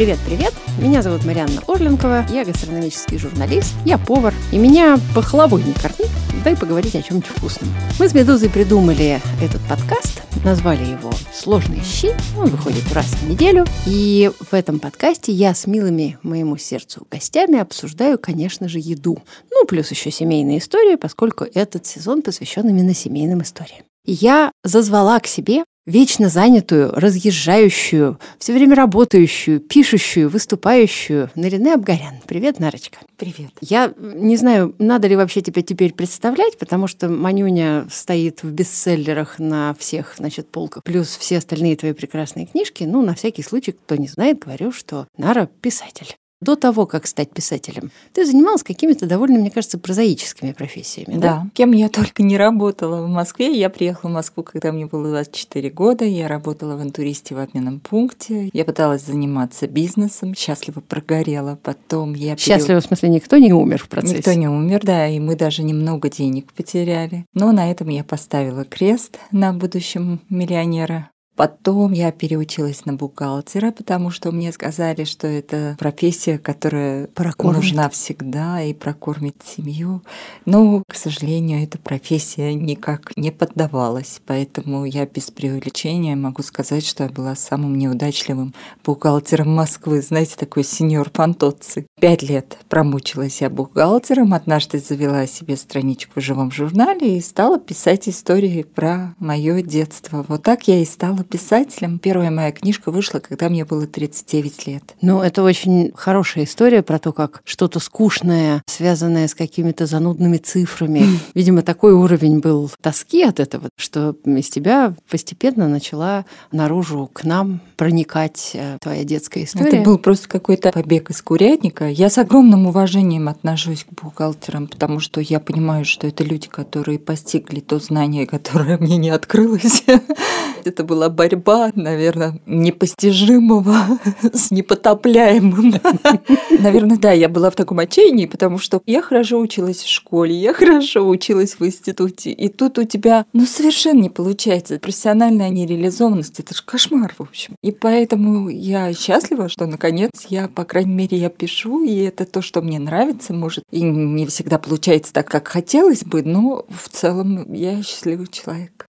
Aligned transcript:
Привет-привет! 0.00 0.54
Меня 0.80 1.02
зовут 1.02 1.26
Марианна 1.26 1.60
Орленкова, 1.68 2.24
я 2.32 2.46
гастрономический 2.46 3.18
журналист, 3.18 3.74
я 3.84 3.98
повар, 3.98 4.32
и 4.50 4.56
меня 4.56 4.98
пахлавой 5.14 5.62
не 5.62 5.74
корми, 5.74 6.06
дай 6.42 6.56
поговорить 6.56 6.94
о 6.94 7.02
чем-нибудь 7.02 7.28
вкусном. 7.28 7.68
Мы 7.98 8.08
с 8.08 8.14
Медузой 8.14 8.48
придумали 8.48 9.20
этот 9.42 9.60
подкаст, 9.68 10.22
назвали 10.42 10.86
его 10.86 11.10
«Сложные 11.34 11.82
щи», 11.82 12.14
он 12.38 12.46
выходит 12.46 12.90
раз 12.94 13.08
в 13.08 13.28
неделю, 13.28 13.66
и 13.84 14.30
в 14.40 14.54
этом 14.54 14.78
подкасте 14.78 15.32
я 15.32 15.54
с 15.54 15.66
милыми 15.66 16.16
моему 16.22 16.56
сердцу 16.56 17.06
гостями 17.10 17.58
обсуждаю, 17.58 18.18
конечно 18.18 18.70
же, 18.70 18.78
еду. 18.78 19.18
Ну, 19.50 19.66
плюс 19.66 19.90
еще 19.90 20.10
семейные 20.10 20.60
истории, 20.60 20.96
поскольку 20.96 21.44
этот 21.44 21.84
сезон 21.84 22.22
посвящен 22.22 22.66
именно 22.66 22.94
семейным 22.94 23.42
историям. 23.42 23.84
Я 24.06 24.50
зазвала 24.64 25.20
к 25.20 25.26
себе 25.26 25.64
вечно 25.86 26.28
занятую, 26.28 26.92
разъезжающую, 26.92 28.18
все 28.38 28.52
время 28.52 28.76
работающую, 28.76 29.60
пишущую, 29.60 30.28
выступающую 30.28 31.30
Нарине 31.34 31.74
Абгарян. 31.74 32.20
Привет, 32.26 32.60
Нарочка. 32.60 32.98
Привет. 33.16 33.50
Я 33.60 33.92
не 33.98 34.36
знаю, 34.36 34.74
надо 34.78 35.08
ли 35.08 35.16
вообще 35.16 35.40
тебя 35.40 35.62
теперь 35.62 35.92
представлять, 35.92 36.58
потому 36.58 36.86
что 36.86 37.08
Манюня 37.08 37.86
стоит 37.90 38.42
в 38.42 38.50
бестселлерах 38.50 39.38
на 39.38 39.74
всех, 39.78 40.14
значит, 40.16 40.48
полках, 40.48 40.82
плюс 40.84 41.16
все 41.16 41.38
остальные 41.38 41.76
твои 41.76 41.92
прекрасные 41.92 42.46
книжки. 42.46 42.84
Ну, 42.84 43.02
на 43.02 43.14
всякий 43.14 43.42
случай, 43.42 43.72
кто 43.72 43.96
не 43.96 44.08
знает, 44.08 44.38
говорю, 44.38 44.72
что 44.72 45.06
Нара 45.16 45.48
писатель 45.60 46.16
до 46.40 46.56
того, 46.56 46.86
как 46.86 47.06
стать 47.06 47.30
писателем, 47.30 47.90
ты 48.12 48.24
занималась 48.24 48.62
какими-то 48.62 49.06
довольно, 49.06 49.38
мне 49.38 49.50
кажется, 49.50 49.78
прозаическими 49.78 50.52
профессиями. 50.52 51.14
Да, 51.14 51.20
да? 51.20 51.46
кем 51.54 51.72
я 51.72 51.88
только 51.90 52.22
не 52.22 52.36
работала 52.36 53.02
в 53.04 53.08
Москве. 53.08 53.58
Я 53.58 53.68
приехала 53.70 54.10
в 54.10 54.14
Москву, 54.14 54.42
когда 54.42 54.72
мне 54.72 54.86
было 54.86 55.08
24 55.10 55.70
года. 55.70 56.04
Я 56.04 56.28
работала 56.28 56.76
в 56.76 56.82
интуристе 56.82 57.34
в 57.34 57.38
обменном 57.38 57.80
пункте. 57.80 58.50
Я 58.52 58.64
пыталась 58.64 59.04
заниматься 59.04 59.66
бизнесом, 59.66 60.34
счастливо 60.34 60.80
прогорела. 60.80 61.58
Потом 61.62 62.14
я... 62.14 62.36
Счастливо, 62.36 62.80
в 62.80 62.84
смысле, 62.84 63.10
никто 63.10 63.36
не 63.36 63.52
умер 63.52 63.82
в 63.84 63.88
процессе? 63.88 64.16
Никто 64.16 64.32
не 64.32 64.48
умер, 64.48 64.80
да, 64.82 65.08
и 65.08 65.18
мы 65.18 65.36
даже 65.36 65.62
немного 65.62 66.08
денег 66.08 66.52
потеряли. 66.52 67.26
Но 67.34 67.52
на 67.52 67.70
этом 67.70 67.88
я 67.88 68.02
поставила 68.04 68.64
крест 68.64 69.18
на 69.30 69.52
будущем 69.52 70.20
миллионера. 70.30 71.10
Потом 71.40 71.92
я 71.92 72.12
переучилась 72.12 72.84
на 72.84 72.92
бухгалтера, 72.92 73.70
потому 73.70 74.10
что 74.10 74.30
мне 74.30 74.52
сказали, 74.52 75.04
что 75.04 75.26
это 75.26 75.74
профессия, 75.78 76.36
которая 76.36 77.06
прокормит. 77.06 77.56
нужна 77.56 77.88
всегда 77.88 78.60
и 78.62 78.74
прокормит 78.74 79.36
семью. 79.42 80.02
Но, 80.44 80.82
к 80.86 80.94
сожалению, 80.94 81.62
эта 81.62 81.78
профессия 81.78 82.52
никак 82.52 83.16
не 83.16 83.30
поддавалась. 83.30 84.20
Поэтому 84.26 84.84
я 84.84 85.06
без 85.06 85.30
преувеличения 85.30 86.14
могу 86.14 86.42
сказать, 86.42 86.84
что 86.84 87.04
я 87.04 87.08
была 87.08 87.34
самым 87.34 87.78
неудачливым 87.78 88.52
бухгалтером 88.84 89.54
Москвы. 89.54 90.02
Знаете, 90.02 90.36
такой 90.36 90.62
сеньор 90.62 91.08
Фантоцци. 91.10 91.86
Пять 91.98 92.22
лет 92.22 92.58
промучилась 92.68 93.40
я 93.40 93.48
бухгалтером. 93.48 94.34
Однажды 94.34 94.78
завела 94.78 95.26
себе 95.26 95.56
страничку 95.56 96.20
в 96.20 96.22
живом 96.22 96.52
журнале 96.52 97.16
и 97.16 97.22
стала 97.22 97.58
писать 97.58 98.10
истории 98.10 98.62
про 98.62 99.14
мое 99.18 99.62
детство. 99.62 100.22
Вот 100.28 100.42
так 100.42 100.68
я 100.68 100.82
и 100.82 100.84
стала 100.84 101.24
писателем. 101.30 101.98
Первая 101.98 102.30
моя 102.30 102.52
книжка 102.52 102.90
вышла, 102.90 103.20
когда 103.20 103.48
мне 103.48 103.64
было 103.64 103.86
39 103.86 104.66
лет. 104.66 104.82
Ну, 105.00 105.22
это 105.22 105.42
очень 105.42 105.92
хорошая 105.94 106.44
история 106.44 106.82
про 106.82 106.98
то, 106.98 107.12
как 107.12 107.40
что-то 107.44 107.78
скучное, 107.78 108.62
связанное 108.66 109.28
с 109.28 109.34
какими-то 109.34 109.86
занудными 109.86 110.36
цифрами. 110.36 111.04
Видимо, 111.34 111.62
такой 111.62 111.92
уровень 111.92 112.40
был 112.40 112.70
тоски 112.80 113.22
от 113.22 113.40
этого, 113.40 113.68
что 113.76 114.16
из 114.26 114.50
тебя 114.50 114.94
постепенно 115.08 115.68
начала 115.68 116.24
наружу 116.52 117.08
к 117.12 117.24
нам 117.24 117.60
проникать 117.76 118.50
э, 118.54 118.78
твоя 118.80 119.04
детская 119.04 119.44
история. 119.44 119.68
Это 119.68 119.82
был 119.82 119.98
просто 119.98 120.28
какой-то 120.28 120.72
побег 120.72 121.10
из 121.10 121.22
курятника. 121.22 121.88
Я 121.88 122.10
с 122.10 122.18
огромным 122.18 122.66
уважением 122.66 123.28
отношусь 123.28 123.84
к 123.84 124.02
бухгалтерам, 124.02 124.66
потому 124.66 125.00
что 125.00 125.20
я 125.20 125.40
понимаю, 125.40 125.84
что 125.84 126.06
это 126.06 126.24
люди, 126.24 126.48
которые 126.48 126.98
постигли 126.98 127.60
то 127.60 127.78
знание, 127.78 128.26
которое 128.40 128.76
мне 128.78 128.96
не 128.96 129.10
открылось. 129.10 129.84
Это 130.66 130.84
была 130.84 131.08
борьба, 131.08 131.70
наверное, 131.74 132.40
непостижимого 132.46 133.98
с 134.32 134.50
непотопляемым. 134.50 135.74
Наверное, 136.58 136.98
да, 136.98 137.12
я 137.12 137.28
была 137.28 137.50
в 137.50 137.56
таком 137.56 137.78
отчаянии, 137.78 138.26
потому 138.26 138.58
что 138.58 138.82
я 138.86 139.02
хорошо 139.02 139.38
училась 139.38 139.82
в 139.82 139.88
школе, 139.88 140.34
я 140.34 140.52
хорошо 140.52 141.08
училась 141.08 141.56
в 141.58 141.64
институте, 141.64 142.30
и 142.30 142.48
тут 142.48 142.78
у 142.78 142.84
тебя, 142.84 143.26
ну, 143.32 143.46
совершенно 143.46 144.00
не 144.00 144.10
получается. 144.10 144.78
Профессиональная 144.78 145.50
нереализованность– 145.50 146.40
это 146.40 146.54
же 146.54 146.62
кошмар, 146.64 147.14
в 147.18 147.22
общем. 147.22 147.54
И 147.62 147.72
поэтому 147.72 148.48
я 148.48 148.92
счастлива, 148.92 149.48
что, 149.48 149.66
наконец, 149.66 150.10
я, 150.28 150.48
по 150.48 150.64
крайней 150.64 150.94
мере, 150.94 151.18
я 151.18 151.28
пишу, 151.28 151.84
и 151.84 151.96
это 151.96 152.24
то, 152.24 152.42
что 152.42 152.62
мне 152.62 152.78
нравится, 152.78 153.32
может, 153.32 153.64
и 153.70 153.82
не 153.82 154.26
всегда 154.26 154.58
получается 154.58 155.12
так, 155.12 155.28
как 155.28 155.48
хотелось 155.48 156.04
бы, 156.04 156.22
но 156.22 156.66
в 156.68 156.88
целом 156.88 157.52
я 157.52 157.82
счастливый 157.82 158.26
человек. 158.26 158.86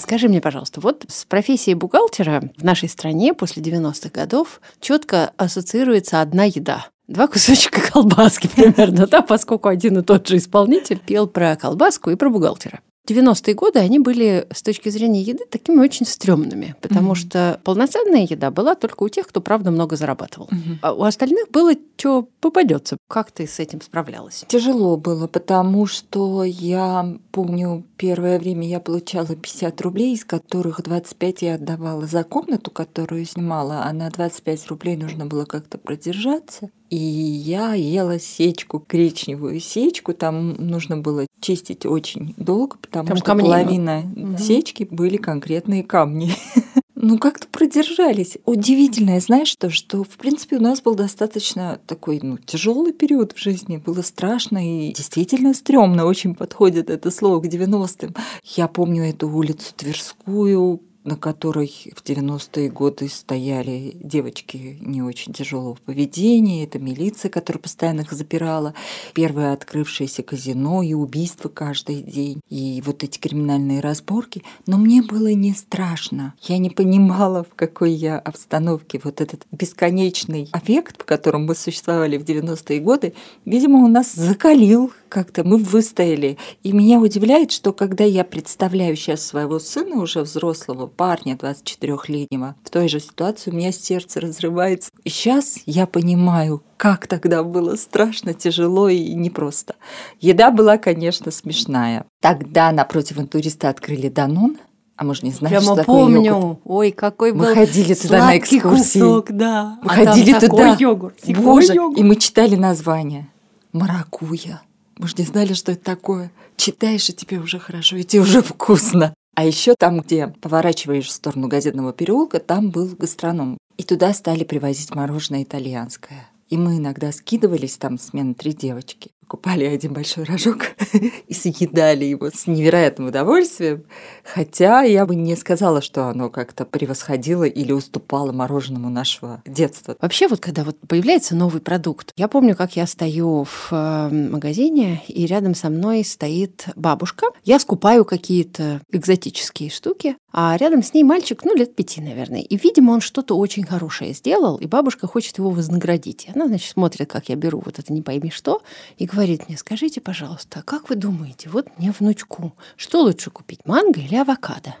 Скажи 0.00 0.28
мне, 0.28 0.40
пожалуйста, 0.40 0.80
вот 0.80 1.04
с 1.08 1.24
профессией 1.26 1.74
бухгалтера 1.74 2.42
в 2.56 2.64
нашей 2.64 2.88
стране 2.88 3.34
после 3.34 3.62
90-х 3.62 4.08
годов 4.08 4.60
четко 4.80 5.32
ассоциируется 5.36 6.22
одна 6.22 6.44
еда. 6.44 6.86
Два 7.06 7.26
кусочка 7.26 7.80
колбаски 7.92 8.48
примерно, 8.48 9.06
да, 9.06 9.20
поскольку 9.20 9.68
один 9.68 9.98
и 9.98 10.02
тот 10.02 10.26
же 10.26 10.38
исполнитель 10.38 10.98
пел 10.98 11.26
про 11.26 11.54
колбаску 11.56 12.10
и 12.10 12.16
про 12.16 12.30
бухгалтера. 12.30 12.80
90-е 13.10 13.54
годы 13.54 13.78
они 13.78 13.98
были 13.98 14.46
с 14.52 14.62
точки 14.62 14.88
зрения 14.88 15.22
еды 15.22 15.44
такими 15.50 15.80
очень 15.80 16.06
стрёмными, 16.06 16.74
потому 16.80 17.12
mm-hmm. 17.12 17.16
что 17.16 17.60
полноценная 17.64 18.26
еда 18.28 18.50
была 18.50 18.74
только 18.74 19.02
у 19.02 19.08
тех, 19.08 19.26
кто 19.26 19.40
правда 19.40 19.70
много 19.70 19.96
зарабатывал. 19.96 20.48
Mm-hmm. 20.50 20.78
А 20.82 20.92
у 20.92 21.02
остальных 21.02 21.50
было 21.50 21.74
что 22.00 22.28
попадется. 22.40 22.96
Как 23.08 23.30
ты 23.30 23.46
с 23.46 23.58
этим 23.58 23.82
справлялась? 23.82 24.46
Тяжело 24.48 24.96
было, 24.96 25.26
потому 25.26 25.84
что 25.84 26.44
я 26.44 27.18
помню, 27.30 27.84
первое 27.98 28.38
время 28.38 28.66
я 28.66 28.80
получала 28.80 29.26
50 29.26 29.80
рублей, 29.82 30.14
из 30.14 30.24
которых 30.24 30.82
25 30.82 31.42
я 31.42 31.54
отдавала 31.56 32.06
за 32.06 32.24
комнату, 32.24 32.70
которую 32.70 33.26
снимала, 33.26 33.82
а 33.84 33.92
на 33.92 34.08
25 34.08 34.68
рублей 34.68 34.96
нужно 34.96 35.26
было 35.26 35.44
как-то 35.44 35.76
продержаться. 35.76 36.70
И 36.88 36.96
я 36.96 37.74
ела 37.74 38.18
сечку, 38.18 38.80
коричневую 38.80 39.60
сечку. 39.60 40.12
Там 40.12 40.54
нужно 40.54 40.96
было 40.96 41.26
чистить 41.40 41.86
очень 41.86 42.34
долго, 42.36 42.76
потому 42.78 43.08
Там 43.08 43.16
что 43.16 43.26
камни. 43.26 43.42
половина 43.42 44.04
угу. 44.16 44.38
сечки 44.38 44.86
были 44.90 45.16
конкретные 45.16 45.82
камни. 45.84 46.32
Ну, 47.02 47.18
как-то 47.18 47.48
продержались. 47.48 48.36
Удивительное, 48.44 49.20
знаешь 49.20 49.48
что, 49.48 49.70
что, 49.70 50.04
в 50.04 50.18
принципе, 50.18 50.56
у 50.56 50.60
нас 50.60 50.82
был 50.82 50.94
достаточно 50.94 51.80
такой, 51.86 52.20
ну, 52.22 52.36
тяжелый 52.36 52.92
период 52.92 53.32
в 53.32 53.38
жизни. 53.38 53.78
Было 53.78 54.02
страшно 54.02 54.58
и 54.88 54.92
действительно 54.92 55.54
стрёмно. 55.54 56.04
Очень 56.04 56.34
подходит 56.34 56.90
это 56.90 57.10
слово 57.10 57.40
к 57.40 57.46
90-м. 57.46 58.14
Я 58.44 58.68
помню 58.68 59.08
эту 59.08 59.30
улицу 59.30 59.72
Тверскую, 59.74 60.82
на 61.04 61.16
которой 61.16 61.92
в 61.94 62.02
90-е 62.02 62.70
годы 62.70 63.08
стояли 63.08 63.96
девочки 64.00 64.78
не 64.80 65.02
очень 65.02 65.32
тяжелого 65.32 65.76
поведения, 65.84 66.64
это 66.64 66.78
милиция, 66.78 67.30
которая 67.30 67.62
постоянно 67.62 68.02
их 68.02 68.12
запирала, 68.12 68.74
первое 69.14 69.52
открывшееся 69.52 70.22
казино 70.22 70.82
и 70.82 70.94
убийства 70.94 71.48
каждый 71.48 72.02
день, 72.02 72.40
и 72.48 72.82
вот 72.84 73.02
эти 73.02 73.18
криминальные 73.18 73.80
разборки. 73.80 74.42
Но 74.66 74.78
мне 74.78 75.02
было 75.02 75.32
не 75.32 75.54
страшно. 75.54 76.34
Я 76.42 76.58
не 76.58 76.70
понимала, 76.70 77.44
в 77.44 77.54
какой 77.54 77.92
я 77.92 78.18
обстановке 78.18 79.00
вот 79.02 79.20
этот 79.20 79.46
бесконечный 79.52 80.48
аффект, 80.52 81.02
в 81.02 81.04
котором 81.04 81.46
мы 81.46 81.54
существовали 81.54 82.18
в 82.18 82.24
90-е 82.24 82.80
годы, 82.80 83.14
видимо, 83.44 83.84
у 83.84 83.88
нас 83.88 84.12
закалил 84.12 84.92
как-то 85.10 85.44
мы 85.44 85.58
выстояли. 85.58 86.38
И 86.62 86.72
меня 86.72 87.00
удивляет, 87.00 87.50
что 87.50 87.72
когда 87.72 88.04
я 88.04 88.24
представляю 88.24 88.96
сейчас 88.96 89.26
своего 89.26 89.58
сына, 89.58 90.00
уже 90.00 90.22
взрослого 90.22 90.86
парня, 90.90 91.34
24-летнего, 91.34 92.54
в 92.62 92.70
той 92.70 92.88
же 92.88 93.00
ситуации 93.00 93.50
у 93.50 93.54
меня 93.54 93.72
сердце 93.72 94.20
разрывается. 94.20 94.90
И 95.04 95.08
сейчас 95.08 95.60
я 95.64 95.86
понимаю, 95.86 96.62
как 96.76 97.06
тогда 97.06 97.42
было 97.42 97.76
страшно, 97.76 98.34
тяжело 98.34 98.88
и 98.88 99.14
непросто. 99.14 99.76
Еда 100.20 100.50
была, 100.50 100.76
конечно, 100.76 101.30
смешная. 101.30 102.04
Тогда 102.20 102.72
напротив 102.72 103.18
интуриста 103.18 103.68
открыли 103.68 104.08
Данон, 104.08 104.58
а 105.00 105.04
мы 105.04 105.14
же 105.14 105.22
не 105.22 105.30
знаем, 105.30 105.56
Прямо 105.56 105.76
что 105.76 105.84
помню. 105.84 106.16
такое 106.16 106.40
йогурт. 106.40 106.60
Ой, 106.64 106.90
какой 106.92 107.32
был 107.32 107.46
Мы 107.46 107.54
ходили 107.54 107.94
туда 107.94 108.18
на 108.18 108.36
экскурсии. 108.36 109.00
Кусок, 109.00 109.32
да. 109.32 109.78
Мы 109.82 109.90
а 109.90 109.94
ходили 109.94 110.32
там 110.32 110.50
туда. 110.50 110.76
Йогурт. 110.78 111.16
Боже, 111.38 111.72
йогурт. 111.72 111.98
и 111.98 112.02
мы 112.02 112.16
читали 112.16 112.54
название. 112.54 113.26
Маракуя. 113.72 114.60
Мы 114.98 115.08
же 115.08 115.14
не 115.16 115.24
знали, 115.24 115.54
что 115.54 115.72
это 115.72 115.82
такое. 115.82 116.30
Читаешь, 116.56 117.08
и 117.08 117.14
тебе 117.14 117.38
уже 117.38 117.58
хорошо, 117.58 117.96
и 117.96 118.04
тебе 118.04 118.20
уже 118.20 118.42
вкусно. 118.42 119.14
А 119.34 119.44
еще 119.44 119.74
там, 119.78 120.00
где 120.00 120.28
поворачиваешь 120.28 121.06
в 121.06 121.12
сторону 121.12 121.48
газетного 121.48 121.92
переулка, 121.92 122.40
там 122.40 122.70
был 122.70 122.94
гастроном. 122.96 123.58
И 123.76 123.82
туда 123.82 124.12
стали 124.12 124.44
привозить 124.44 124.94
мороженое 124.94 125.42
итальянское. 125.42 126.28
И 126.48 126.56
мы 126.56 126.78
иногда 126.78 127.12
скидывались, 127.12 127.78
там 127.78 127.98
смена 127.98 128.34
три 128.34 128.52
девочки. 128.52 129.12
Покупали 129.30 129.64
один 129.64 129.92
большой 129.92 130.24
рожок 130.24 130.72
и 131.28 131.34
съедали 131.34 132.04
его 132.04 132.30
с 132.30 132.48
невероятным 132.48 133.08
удовольствием. 133.08 133.84
Хотя 134.24 134.82
я 134.82 135.06
бы 135.06 135.14
не 135.14 135.36
сказала, 135.36 135.82
что 135.82 136.08
оно 136.08 136.30
как-то 136.30 136.64
превосходило 136.64 137.44
или 137.44 137.70
уступало 137.70 138.32
мороженому 138.32 138.90
нашего 138.90 139.40
детства. 139.46 139.96
Вообще, 140.00 140.26
вот 140.26 140.40
когда 140.40 140.64
вот 140.64 140.78
появляется 140.88 141.36
новый 141.36 141.60
продукт, 141.60 142.12
я 142.16 142.26
помню, 142.26 142.56
как 142.56 142.74
я 142.74 142.88
стою 142.88 143.44
в 143.44 143.68
э, 143.70 144.08
магазине, 144.10 145.00
и 145.06 145.26
рядом 145.26 145.54
со 145.54 145.70
мной 145.70 146.02
стоит 146.02 146.66
бабушка. 146.74 147.26
Я 147.44 147.60
скупаю 147.60 148.04
какие-то 148.04 148.80
экзотические 148.90 149.70
штуки, 149.70 150.16
а 150.32 150.56
рядом 150.56 150.82
с 150.82 150.94
ней 150.94 151.02
мальчик, 151.02 151.44
ну, 151.44 151.54
лет 151.54 151.74
пяти, 151.74 152.00
наверное. 152.00 152.40
И, 152.40 152.56
видимо, 152.56 152.92
он 152.92 153.00
что-то 153.00 153.36
очень 153.36 153.64
хорошее 153.64 154.12
сделал, 154.12 154.56
и 154.56 154.66
бабушка 154.66 155.06
хочет 155.06 155.38
его 155.38 155.50
вознаградить. 155.50 156.28
Она, 156.34 156.46
значит, 156.46 156.72
смотрит, 156.72 157.10
как 157.10 157.28
я 157.28 157.36
беру 157.36 157.62
вот 157.64 157.78
это 157.78 157.92
не 157.92 158.02
пойми 158.02 158.30
что, 158.30 158.62
и 158.96 159.06
говорит 159.06 159.48
мне, 159.48 159.56
скажите, 159.56 160.00
пожалуйста, 160.00 160.60
а 160.60 160.62
как 160.62 160.88
вы 160.88 160.96
думаете, 160.96 161.48
вот 161.48 161.66
мне 161.78 161.92
внучку, 161.98 162.54
что 162.76 163.02
лучше 163.02 163.30
купить, 163.30 163.66
манго 163.66 164.00
или 164.00 164.16
авокадо? 164.16 164.74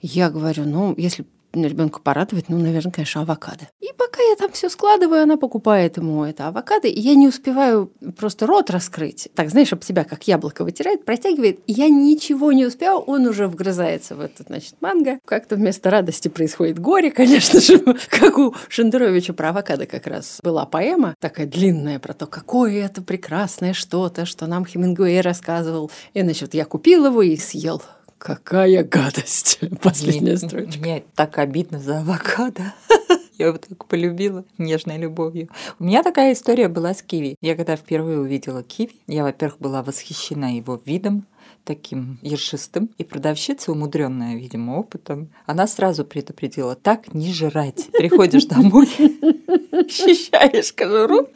Я 0.00 0.30
говорю, 0.30 0.64
ну, 0.64 0.94
если 0.96 1.26
ребенка 1.62 2.00
порадовать, 2.00 2.48
ну, 2.48 2.58
наверное, 2.58 2.92
конечно, 2.92 3.22
авокадо. 3.22 3.68
И 3.80 3.88
пока 3.96 4.22
я 4.22 4.36
там 4.36 4.50
все 4.52 4.68
складываю, 4.68 5.22
она 5.22 5.36
покупает 5.36 5.96
ему 5.96 6.24
это 6.24 6.48
авокадо, 6.48 6.88
и 6.88 7.00
я 7.00 7.14
не 7.14 7.28
успеваю 7.28 7.92
просто 8.16 8.46
рот 8.46 8.70
раскрыть. 8.70 9.28
Так, 9.34 9.50
знаешь, 9.50 9.72
об 9.72 9.84
себя 9.84 10.04
как 10.04 10.26
яблоко 10.26 10.64
вытирает, 10.64 11.04
протягивает, 11.04 11.60
я 11.66 11.88
ничего 11.88 12.52
не 12.52 12.66
успела, 12.66 12.98
он 12.98 13.26
уже 13.26 13.46
вгрызается 13.46 14.14
в 14.14 14.20
этот, 14.20 14.48
значит, 14.48 14.74
манго. 14.80 15.18
Как-то 15.24 15.56
вместо 15.56 15.90
радости 15.90 16.28
происходит 16.28 16.78
горе, 16.78 17.10
конечно 17.10 17.60
же, 17.60 17.78
как 18.10 18.38
у 18.38 18.54
Шендеровича 18.68 19.32
про 19.32 19.50
авокадо 19.50 19.86
как 19.86 20.06
раз 20.06 20.40
была 20.42 20.66
поэма, 20.66 21.14
такая 21.20 21.46
длинная 21.46 21.98
про 21.98 22.14
то, 22.14 22.26
какое 22.26 22.84
это 22.84 23.02
прекрасное 23.02 23.74
что-то, 23.74 24.26
что 24.26 24.46
нам 24.46 24.64
Хемингуэй 24.64 25.20
рассказывал. 25.20 25.90
И, 26.14 26.22
значит, 26.22 26.54
я 26.54 26.64
купил 26.64 27.06
его 27.06 27.22
и 27.22 27.36
съел. 27.36 27.82
Какая 28.24 28.82
гадость! 28.82 29.58
Последняя 29.82 30.38
строчка. 30.38 30.80
Мне 30.80 31.04
так 31.14 31.36
обидно 31.36 31.78
за 31.78 31.98
авокадо. 31.98 32.72
Я 33.36 33.48
его 33.48 33.58
так 33.58 33.84
полюбила 33.84 34.46
нежной 34.56 34.96
любовью. 34.96 35.50
У 35.78 35.84
меня 35.84 36.02
такая 36.02 36.32
история 36.32 36.68
была 36.68 36.94
с 36.94 37.02
киви. 37.02 37.36
Я 37.42 37.54
когда 37.54 37.76
впервые 37.76 38.18
увидела 38.18 38.62
киви, 38.62 38.94
я, 39.08 39.24
во-первых, 39.24 39.58
была 39.58 39.82
восхищена 39.82 40.56
его 40.56 40.80
видом, 40.86 41.26
таким 41.64 42.18
ершистым. 42.22 42.88
И 42.96 43.04
продавщица, 43.04 43.72
умудренная, 43.72 44.36
видимо, 44.36 44.78
опытом, 44.78 45.28
она 45.44 45.66
сразу 45.66 46.06
предупредила, 46.06 46.76
так 46.76 47.12
не 47.12 47.30
жрать. 47.30 47.90
Приходишь 47.92 48.46
домой, 48.46 48.88
ощущаешь 49.80 50.72
кожуру. 50.72 51.28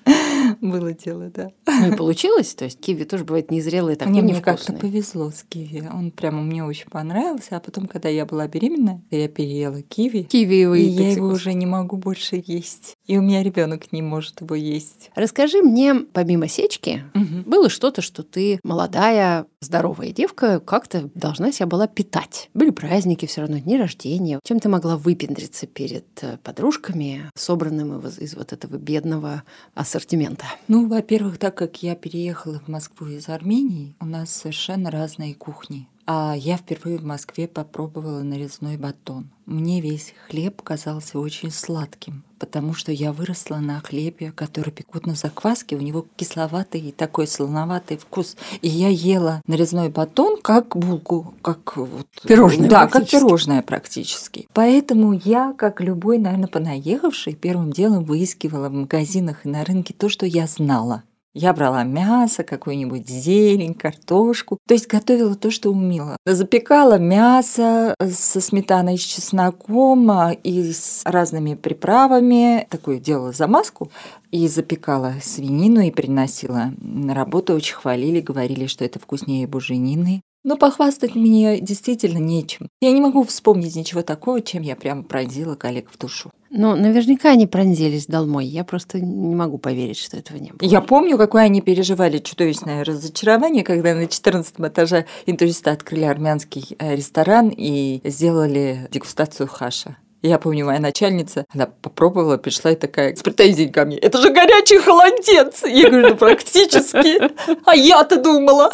Было 0.60 0.92
дело, 0.92 1.30
да. 1.34 1.50
Ну 1.66 1.92
и 1.92 1.96
получилось? 1.96 2.54
То 2.54 2.64
есть 2.64 2.80
киви 2.80 3.04
тоже 3.04 3.24
бывает 3.24 3.50
незрелый, 3.50 3.96
такой 3.96 4.12
Мне, 4.12 4.22
мне 4.22 4.40
как-то 4.40 4.72
повезло 4.72 5.30
с 5.30 5.42
киви. 5.42 5.88
Он 5.92 6.10
прямо 6.10 6.42
мне 6.42 6.64
очень 6.64 6.88
понравился. 6.88 7.56
А 7.56 7.60
потом, 7.60 7.86
когда 7.86 8.08
я 8.08 8.26
была 8.26 8.46
беременна, 8.48 9.02
я 9.10 9.28
переела 9.28 9.82
киви. 9.82 10.22
Киевиевый 10.22 10.82
И 10.82 10.88
я 10.88 11.12
его 11.12 11.28
уже 11.28 11.52
не 11.54 11.66
могу 11.66 11.96
больше 11.96 12.42
есть. 12.46 12.96
И 13.06 13.16
у 13.18 13.22
меня 13.22 13.42
ребенок 13.42 13.92
не 13.92 14.02
может 14.02 14.40
его 14.40 14.54
есть. 14.54 15.10
Расскажи 15.14 15.62
мне, 15.62 15.94
помимо 15.94 16.48
сечки, 16.48 17.04
Мгм. 17.14 17.42
было 17.46 17.68
что-то, 17.68 18.02
что 18.02 18.22
ты 18.22 18.60
молодая, 18.62 19.46
здоровая 19.60 20.10
девка, 20.12 20.60
как-то 20.60 21.10
должна 21.14 21.52
себя 21.52 21.66
была 21.66 21.86
питать. 21.86 22.50
Были 22.54 22.70
праздники 22.70 23.26
все 23.26 23.42
равно, 23.42 23.58
дни 23.58 23.76
рождения. 23.76 24.40
Чем 24.44 24.60
ты 24.60 24.68
могла 24.68 24.96
выпендриться 24.96 25.66
перед 25.66 26.06
э, 26.22 26.38
подружками, 26.42 27.30
собранным 27.36 27.98
из, 28.06 28.27
из 28.28 28.34
вот 28.34 28.52
этого 28.52 28.76
бедного 28.76 29.42
ассортимента? 29.74 30.44
Ну, 30.68 30.86
во-первых, 30.88 31.38
так 31.38 31.56
как 31.56 31.82
я 31.82 31.96
переехала 31.96 32.60
в 32.60 32.68
Москву 32.68 33.06
из 33.08 33.28
Армении, 33.28 33.94
у 34.00 34.06
нас 34.06 34.30
совершенно 34.30 34.90
разные 34.90 35.34
кухни. 35.34 35.88
А 36.10 36.34
я 36.34 36.56
впервые 36.56 36.96
в 36.96 37.04
Москве 37.04 37.46
попробовала 37.46 38.22
нарезной 38.22 38.78
батон. 38.78 39.28
Мне 39.44 39.82
весь 39.82 40.14
хлеб 40.26 40.62
казался 40.62 41.18
очень 41.18 41.50
сладким, 41.50 42.24
потому 42.38 42.72
что 42.72 42.92
я 42.92 43.12
выросла 43.12 43.56
на 43.56 43.80
хлебе, 43.80 44.32
который 44.32 44.70
пекут 44.70 45.04
на 45.04 45.14
закваске, 45.14 45.76
у 45.76 45.80
него 45.80 46.06
кисловатый 46.16 46.80
и 46.80 46.92
такой 46.92 47.26
слоноватый 47.26 47.98
вкус. 47.98 48.36
И 48.62 48.68
я 48.68 48.88
ела 48.88 49.42
нарезной 49.46 49.90
батон 49.90 50.40
как 50.40 50.74
булку, 50.78 51.34
как 51.42 51.76
вот... 51.76 52.06
Пирожное 52.24 52.70
Да, 52.70 52.86
как 52.86 53.06
пирожное 53.06 53.60
практически. 53.60 54.48
Поэтому 54.54 55.12
я, 55.12 55.52
как 55.58 55.82
любой, 55.82 56.16
наверное, 56.16 56.48
понаехавший, 56.48 57.34
первым 57.34 57.70
делом 57.70 58.04
выискивала 58.04 58.70
в 58.70 58.72
магазинах 58.72 59.44
и 59.44 59.50
на 59.50 59.62
рынке 59.62 59.92
то, 59.92 60.08
что 60.08 60.24
я 60.24 60.46
знала. 60.46 61.02
Я 61.40 61.52
брала 61.52 61.84
мясо, 61.84 62.42
какую-нибудь 62.42 63.08
зелень, 63.08 63.72
картошку. 63.72 64.58
То 64.66 64.74
есть 64.74 64.88
готовила 64.88 65.36
то, 65.36 65.52
что 65.52 65.70
умела. 65.70 66.16
Запекала 66.26 66.98
мясо 66.98 67.94
со 68.10 68.40
сметаной 68.40 68.98
с 68.98 69.02
чесноком 69.02 70.10
а, 70.10 70.32
и 70.32 70.72
с 70.72 71.02
разными 71.04 71.54
приправами. 71.54 72.66
Такую 72.68 72.98
делала 72.98 73.30
замазку. 73.30 73.88
И 74.32 74.48
запекала 74.48 75.14
свинину 75.22 75.80
и 75.80 75.92
приносила 75.92 76.72
на 76.78 77.14
работу. 77.14 77.54
Очень 77.54 77.76
хвалили, 77.76 78.20
говорили, 78.20 78.66
что 78.66 78.84
это 78.84 78.98
вкуснее 78.98 79.46
буженины. 79.46 80.22
Но 80.48 80.56
похвастать 80.56 81.14
мне 81.14 81.60
действительно 81.60 82.16
нечем. 82.16 82.70
Я 82.80 82.92
не 82.92 83.02
могу 83.02 83.22
вспомнить 83.22 83.76
ничего 83.76 84.00
такого, 84.00 84.40
чем 84.40 84.62
я 84.62 84.76
прям 84.76 85.04
пронзила 85.04 85.56
коллег 85.56 85.90
в 85.92 85.98
душу. 85.98 86.30
Ну, 86.48 86.74
наверняка 86.74 87.32
они 87.32 87.46
пронзились 87.46 88.06
долмой. 88.06 88.46
Я 88.46 88.64
просто 88.64 88.98
не 88.98 89.34
могу 89.34 89.58
поверить, 89.58 89.98
что 89.98 90.16
этого 90.16 90.38
не 90.38 90.52
было. 90.52 90.66
Я 90.66 90.80
помню, 90.80 91.18
какое 91.18 91.42
они 91.42 91.60
переживали 91.60 92.16
чудовищное 92.16 92.82
разочарование, 92.82 93.62
когда 93.62 93.94
на 93.94 94.06
14 94.06 94.54
этаже 94.60 95.04
интуристы 95.26 95.68
открыли 95.68 96.04
армянский 96.04 96.74
э, 96.78 96.96
ресторан 96.96 97.52
и 97.54 98.00
сделали 98.04 98.88
дегустацию 98.90 99.48
хаша. 99.48 99.98
Я 100.22 100.38
помню, 100.38 100.66
моя 100.66 100.80
начальница, 100.80 101.44
она 101.54 101.66
попробовала, 101.66 102.38
пришла 102.38 102.72
и 102.72 102.74
такая 102.74 103.14
с 103.14 103.22
претензией 103.22 103.68
ко 103.70 103.84
мне. 103.84 103.96
Это 103.98 104.20
же 104.20 104.30
горячий 104.30 104.78
холодец! 104.78 105.62
Я 105.64 105.88
говорю, 105.90 106.08
ну 106.10 106.16
практически. 106.16 107.18
А 107.64 107.74
я-то 107.76 108.20
думала. 108.20 108.72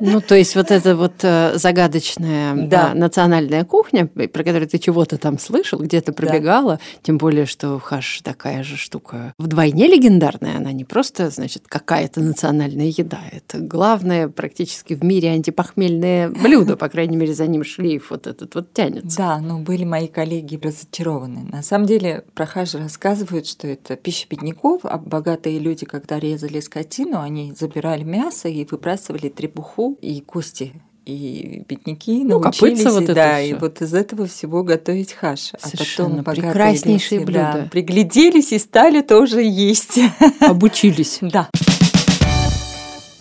Ну, 0.00 0.20
то 0.20 0.36
есть 0.36 0.54
вот 0.54 0.70
эта 0.70 0.94
вот 0.96 1.14
э, 1.22 1.52
загадочная 1.56 2.54
Да. 2.54 2.88
да, 2.88 2.94
национальная 2.94 3.64
кухня, 3.64 4.06
про 4.06 4.44
которую 4.44 4.68
ты 4.68 4.78
чего-то 4.78 5.18
там 5.18 5.38
слышал, 5.38 5.80
где-то 5.80 6.12
пробегала, 6.12 6.78
тем 7.02 7.18
более, 7.18 7.46
что 7.46 7.78
хаш 7.80 8.20
такая 8.22 8.62
же 8.62 8.76
штука 8.76 9.34
вдвойне 9.38 9.88
легендарная, 9.88 10.58
она 10.58 10.70
не 10.72 10.84
просто, 10.84 11.30
значит, 11.30 11.64
какая-то 11.66 12.20
национальная 12.20 12.86
еда, 12.86 13.20
это 13.32 13.58
главное 13.58 14.28
практически 14.28 14.94
в 14.94 15.02
мире 15.02 15.30
антипохмельное 15.30 16.28
блюдо, 16.30 16.76
по 16.76 16.88
крайней 16.88 17.16
мере, 17.16 17.34
за 17.34 17.46
ним 17.48 17.64
шлейф 17.64 18.10
вот 18.10 18.26
этот 18.28 18.54
вот 18.54 18.72
тянется. 18.72 19.18
Да, 19.18 19.38
но 19.38 19.58
были 19.58 19.84
мои 19.84 20.06
коллеги 20.06 20.37
разочарованы. 20.62 21.44
На 21.50 21.62
самом 21.62 21.86
деле 21.86 22.24
про 22.34 22.46
хаш 22.46 22.74
рассказывают, 22.74 23.46
что 23.46 23.66
это 23.66 23.96
пища 23.96 24.26
бедняков, 24.28 24.80
а 24.84 24.98
богатые 24.98 25.58
люди, 25.58 25.86
когда 25.86 26.18
резали 26.18 26.60
скотину, 26.60 27.20
они 27.20 27.52
забирали 27.58 28.04
мясо 28.04 28.48
и 28.48 28.64
выбрасывали 28.70 29.28
требуху 29.28 29.98
и 30.00 30.20
кости. 30.20 30.72
И 31.06 31.64
бедняки 31.66 32.22
Ну, 32.22 32.38
научились, 32.38 32.82
копытца 32.82 32.90
вот 32.92 33.00
и 33.00 33.04
это 33.04 33.14
да, 33.14 33.36
всё. 33.38 33.46
и 33.46 33.52
вот 33.54 33.80
из 33.80 33.94
этого 33.94 34.26
всего 34.26 34.62
готовить 34.62 35.12
хаш. 35.14 35.52
А 35.60 35.66
Совершенно 35.66 36.22
потом 36.22 36.42
богатые 36.42 36.52
прекраснейшее 36.52 37.20
люди, 37.20 37.32
да, 37.32 37.52
блюдо. 37.52 37.68
пригляделись 37.70 38.52
и 38.52 38.58
стали 38.58 39.00
тоже 39.00 39.40
есть. 39.42 39.98
Обучились. 40.40 41.18
Да. 41.22 41.48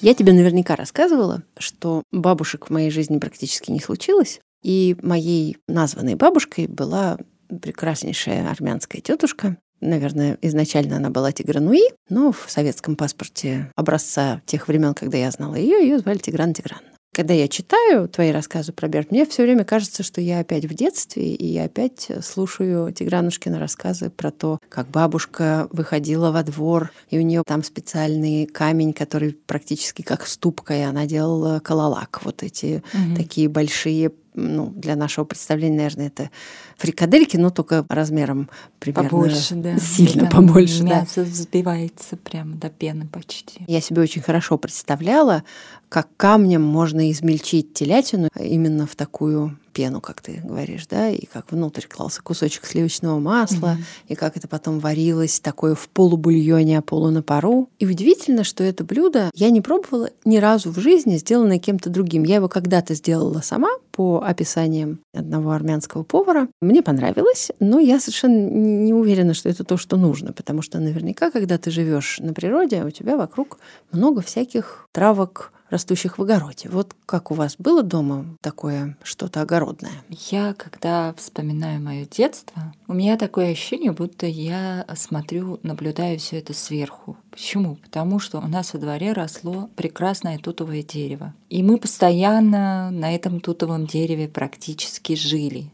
Я 0.02 0.14
тебе 0.14 0.32
наверняка 0.34 0.76
рассказывала, 0.76 1.44
что 1.58 2.04
бабушек 2.12 2.68
в 2.68 2.70
моей 2.74 2.92
жизни 2.92 3.18
практически 3.18 3.72
не 3.72 3.80
случилось, 3.80 4.40
и 4.64 4.96
моей 5.02 5.58
названной 5.68 6.16
бабушкой 6.16 6.68
была 6.68 7.18
прекраснейшая 7.62 8.50
армянская 8.50 9.02
тетушка. 9.02 9.58
Наверное, 9.80 10.38
изначально 10.42 10.98
она 10.98 11.10
была 11.12 11.32
Тигрануи, 11.32 11.92
но 12.10 12.32
в 12.32 12.46
советском 12.48 12.96
паспорте 12.96 13.72
образца 13.76 14.42
тех 14.46 14.68
времен, 14.68 14.94
когда 14.96 15.18
я 15.18 15.30
знала 15.30 15.56
ее, 15.56 15.82
ее 15.84 16.00
звали 16.00 16.18
Тигран 16.18 16.54
Тигран. 16.54 16.80
Когда 17.14 17.34
я 17.34 17.48
читаю 17.48 18.08
твои 18.10 18.32
рассказы 18.32 18.74
про 18.74 18.88
Берт, 18.88 19.12
мне 19.12 19.26
все 19.26 19.42
время 19.44 19.64
кажется, 19.66 20.04
что 20.04 20.22
я 20.22 20.40
опять 20.40 20.66
в 20.66 20.74
детстве, 20.76 21.34
и 21.34 21.48
я 21.48 21.64
опять 21.64 22.12
слушаю 22.22 22.92
Тигранушкины 22.92 23.58
рассказы 23.58 24.10
про 24.12 24.30
то, 24.30 24.60
как 24.70 24.90
бабушка 24.90 25.68
выходила 25.72 26.32
во 26.32 26.44
двор, 26.44 26.92
и 27.10 27.18
у 27.18 27.22
нее 27.22 27.42
там 27.46 27.64
специальный 27.64 28.46
камень, 28.46 28.94
который 28.94 29.34
практически 29.34 30.04
как 30.04 30.28
ступка, 30.28 30.76
и 30.76 30.82
она 30.82 31.06
делала 31.08 31.60
кололак. 31.60 32.22
Вот 32.24 32.44
эти 32.44 32.84
Мгм. 32.94 33.16
такие 33.16 33.48
большие, 33.50 34.12
ну, 34.38 34.68
для 34.70 34.96
нашего 34.96 35.26
представления, 35.26 35.78
наверное, 35.78 36.08
это 36.08 36.30
фрикадельки, 36.78 37.38
но 37.38 37.50
только 37.50 37.86
размером 37.90 38.50
примерно 38.80 39.10
Побольше, 39.10 39.56
да. 39.56 39.78
сильно 39.78 40.30
Там 40.30 40.48
побольше. 40.48 40.84
да. 40.84 41.02
Мясо 41.02 41.24
взбивается 41.24 42.18
прямо 42.18 42.56
до 42.56 42.70
пены 42.70 43.08
почти. 43.12 43.62
Я 43.68 43.82
себе 43.82 44.02
очень 44.02 44.22
хорошо 44.22 44.58
представляла, 44.58 45.44
как 45.90 46.08
камнем 46.18 46.62
можно 46.62 47.12
измельчить 47.12 47.74
телятину 47.74 48.30
именно 48.40 48.86
в 48.86 48.96
такую 48.96 49.58
пену, 49.78 50.02
как 50.02 50.22
ты 50.22 50.42
говоришь, 50.44 50.88
да, 50.88 51.10
и 51.10 51.28
как 51.28 51.52
внутрь 51.52 51.86
клался 51.86 52.24
кусочек 52.24 52.66
сливочного 52.66 53.20
масла, 53.20 53.78
mm-hmm. 53.78 54.08
и 54.08 54.16
как 54.16 54.36
это 54.36 54.48
потом 54.48 54.80
варилось 54.80 55.40
такое 55.40 55.76
в 55.76 55.88
полубульоне, 55.90 56.80
а 56.80 56.82
полу 56.82 57.12
на 57.12 57.22
пару. 57.22 57.70
И 57.78 57.86
удивительно, 57.86 58.44
что 58.44 58.64
это 58.64 58.84
блюдо 58.84 59.30
я 59.36 59.52
не 59.52 59.62
пробовала 59.62 60.10
ни 60.26 60.38
разу 60.38 60.72
в 60.72 60.80
жизни, 60.80 61.18
сделанное 61.18 61.60
кем-то 61.60 61.92
другим. 61.92 62.24
Я 62.24 62.36
его 62.38 62.50
когда-то 62.50 62.96
сделала 62.96 63.42
сама 63.42 63.70
по 63.92 64.24
описаниям 64.26 65.00
одного 65.14 65.52
армянского 65.52 66.02
повара. 66.02 66.48
Мне 66.68 66.82
понравилось, 66.82 67.50
но 67.62 67.80
я 67.80 67.98
совершенно 67.98 68.50
не 68.50 68.94
уверена, 68.94 69.34
что 69.34 69.48
это 69.48 69.64
то, 69.64 69.78
что 69.78 69.96
нужно, 69.96 70.34
потому 70.34 70.62
что 70.62 70.80
наверняка, 70.80 71.32
когда 71.32 71.58
ты 71.58 71.72
живешь 71.72 72.20
на 72.20 72.34
природе, 72.34 72.84
у 72.84 72.92
тебя 72.92 73.16
вокруг 73.16 73.60
много 73.94 74.22
всяких 74.22 74.86
травок, 74.92 75.54
растущих 75.70 76.18
в 76.18 76.22
огороде. 76.22 76.68
Вот 76.68 76.94
как 77.06 77.32
у 77.32 77.36
вас 77.36 77.56
было 77.58 77.84
дома 77.84 78.26
такое 78.42 78.98
что-то 79.02 79.42
огородное? 79.42 79.94
Я, 80.10 80.54
когда 80.56 81.14
вспоминаю 81.14 81.82
мое 81.82 82.06
детство, 82.06 82.74
у 82.90 82.94
меня 82.94 83.16
такое 83.16 83.52
ощущение, 83.52 83.94
будто 83.94 84.26
я 84.26 84.86
смотрю, 84.98 85.62
наблюдаю 85.64 86.20
все 86.20 86.40
это 86.40 86.54
сверху. 86.54 87.16
Почему? 87.32 87.78
Потому 87.78 88.20
что 88.20 88.40
у 88.40 88.48
нас 88.48 88.74
во 88.74 88.80
дворе 88.80 89.14
росло 89.14 89.70
прекрасное 89.78 90.38
тутовое 90.38 90.84
дерево. 90.84 91.34
И 91.50 91.64
мы 91.64 91.78
постоянно 91.78 92.92
на 92.92 93.16
этом 93.16 93.40
тутовом 93.40 93.88
дереве 93.88 94.28
практически 94.28 95.16
жили. 95.16 95.72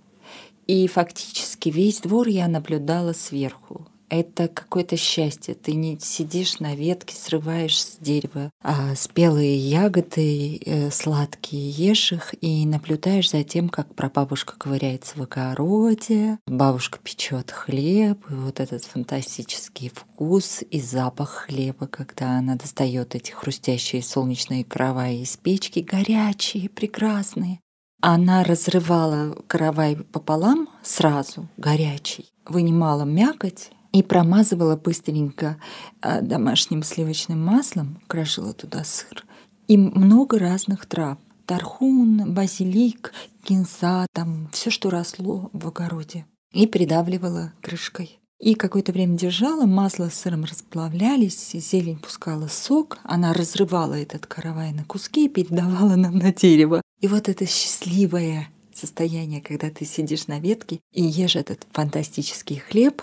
И 0.67 0.87
фактически 0.87 1.69
весь 1.69 1.99
двор 1.99 2.27
я 2.27 2.47
наблюдала 2.47 3.13
сверху 3.13 3.87
это 4.13 4.47
какое-то 4.47 4.95
счастье. 4.95 5.55
Ты 5.55 5.73
не 5.73 5.97
сидишь 5.99 6.59
на 6.59 6.75
ветке, 6.75 7.15
срываешь 7.15 7.81
с 7.81 7.97
дерева 7.99 8.51
а 8.61 8.95
спелые 8.95 9.57
ягоды, 9.57 10.57
э, 10.63 10.91
сладкие, 10.91 11.69
ешь 11.69 12.11
их 12.11 12.35
и 12.39 12.65
наблюдаешь 12.67 13.31
за 13.31 13.43
тем, 13.43 13.69
как 13.69 13.95
прабабушка 13.95 14.55
ковыряется 14.57 15.17
в 15.17 15.23
огороде, 15.23 16.37
бабушка 16.45 16.99
печет 16.99 17.49
хлеб, 17.49 18.19
и 18.29 18.33
вот 18.35 18.59
этот 18.59 18.85
фантастический 18.85 19.89
вкус 19.89 20.63
и 20.69 20.79
запах 20.79 21.47
хлеба, 21.47 21.87
когда 21.87 22.37
она 22.37 22.55
достает 22.55 23.15
эти 23.15 23.31
хрустящие 23.31 24.03
солнечные 24.03 24.63
караваи 24.63 25.23
из 25.23 25.35
печки, 25.37 25.79
горячие, 25.79 26.69
прекрасные. 26.69 27.59
Она 28.05 28.43
разрывала 28.43 29.33
каравай 29.47 29.95
пополам 29.95 30.67
сразу, 30.83 31.47
горячий, 31.55 32.33
вынимала 32.45 33.05
мякоть, 33.05 33.71
и 33.93 34.03
промазывала 34.03 34.75
быстренько 34.75 35.55
а, 36.01 36.19
домашним 36.19 36.83
сливочным 36.83 37.41
маслом, 37.41 38.01
крошила 38.07 38.51
туда 38.51 38.83
сыр 38.83 39.23
и 39.69 39.77
много 39.77 40.37
разных 40.37 40.85
трав. 40.85 41.17
Тархун, 41.45 42.33
базилик, 42.33 43.13
кинза, 43.43 44.05
там 44.11 44.49
все, 44.51 44.69
что 44.69 44.89
росло 44.89 45.49
в 45.53 45.65
огороде. 45.65 46.25
И 46.51 46.67
придавливала 46.67 47.53
крышкой. 47.61 48.19
И 48.37 48.55
какое-то 48.55 48.91
время 48.91 49.17
держала, 49.17 49.65
масло 49.65 50.09
с 50.09 50.15
сыром 50.15 50.43
расплавлялись, 50.43 51.51
зелень 51.53 51.99
пускала 51.99 52.47
сок, 52.47 52.97
она 53.03 53.31
разрывала 53.31 53.93
этот 53.93 54.25
каравай 54.25 54.73
на 54.73 54.83
куски 54.83 55.27
и 55.27 55.29
передавала 55.29 55.95
нам 55.95 56.17
на 56.17 56.33
дерево. 56.33 56.81
И 57.03 57.07
вот 57.09 57.27
это 57.27 57.45
счастливое 57.45 58.47
состояние, 58.73 59.41
когда 59.41 59.69
ты 59.69 59.83
сидишь 59.83 60.27
на 60.27 60.39
ветке 60.39 60.79
и 60.93 61.03
ешь 61.03 61.35
этот 61.35 61.67
фантастический 61.73 62.59
хлеб, 62.59 63.01